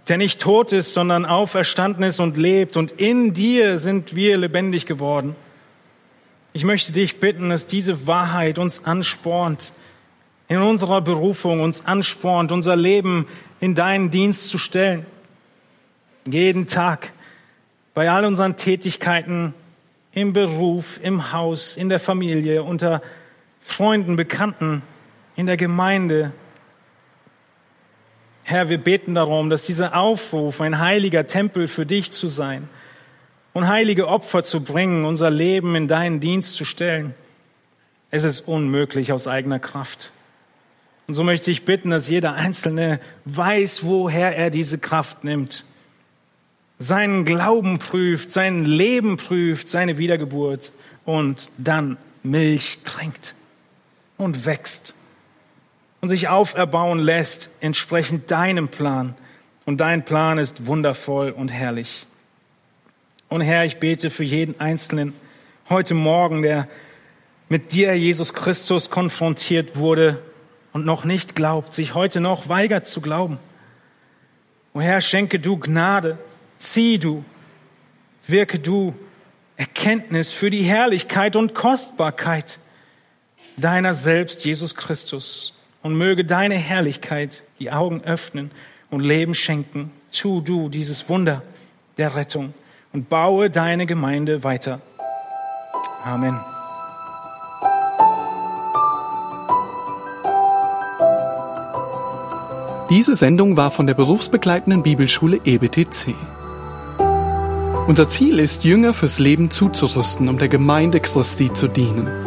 [0.08, 2.78] der nicht tot ist, sondern auferstanden ist und lebt.
[2.78, 5.36] Und in dir sind wir lebendig geworden.
[6.54, 9.72] Ich möchte dich bitten, dass diese Wahrheit uns anspornt,
[10.48, 13.28] in unserer Berufung uns anspornt, unser Leben
[13.60, 15.06] in deinen Dienst zu stellen.
[16.26, 17.12] Jeden Tag,
[17.94, 19.54] bei all unseren Tätigkeiten,
[20.14, 23.02] im Beruf, im Haus, in der Familie, unter
[23.62, 24.82] Freunden, Bekannten,
[25.36, 26.34] in der Gemeinde,
[28.44, 32.70] Herr, wir beten darum, dass dieser Aufruf, ein heiliger Tempel für dich zu sein
[33.54, 37.14] und heilige Opfer zu bringen, unser Leben in deinen Dienst zu stellen,
[38.10, 40.14] es ist unmöglich aus eigener Kraft.
[41.08, 45.66] Und so möchte ich bitten, dass jeder Einzelne weiß, woher er diese Kraft nimmt.
[46.80, 50.72] Seinen Glauben prüft, sein Leben prüft, seine Wiedergeburt
[51.06, 53.36] und dann Milch trinkt
[54.18, 54.96] und wächst
[56.02, 59.16] und sich auferbauen lässt entsprechend deinem Plan.
[59.66, 62.06] Und dein Plan ist wundervoll und herrlich.
[63.30, 65.14] Und Herr, ich bete für jeden Einzelnen
[65.70, 66.68] heute Morgen, der
[67.50, 70.22] mit dir, Jesus Christus, konfrontiert wurde
[70.72, 73.40] und noch nicht glaubt, sich heute noch weigert zu glauben.
[74.74, 76.18] O Herr, schenke du Gnade,
[76.58, 77.26] zieh du,
[78.28, 78.94] wirke du
[79.58, 82.60] Erkenntnis für die Herrlichkeit und Kostbarkeit
[83.58, 88.52] deiner selbst, Jesus Christus und möge deine Herrlichkeit die Augen öffnen
[88.90, 89.92] und Leben schenken.
[90.12, 91.42] Tu du dieses Wunder
[91.98, 92.54] der Rettung
[92.94, 94.80] und baue deine Gemeinde weiter.
[96.04, 96.40] Amen.
[102.90, 106.16] Diese Sendung war von der berufsbegleitenden Bibelschule EBTC.
[107.88, 112.27] Unser Ziel ist, Jünger fürs Leben zuzurüsten, um der Gemeinde Christi zu dienen.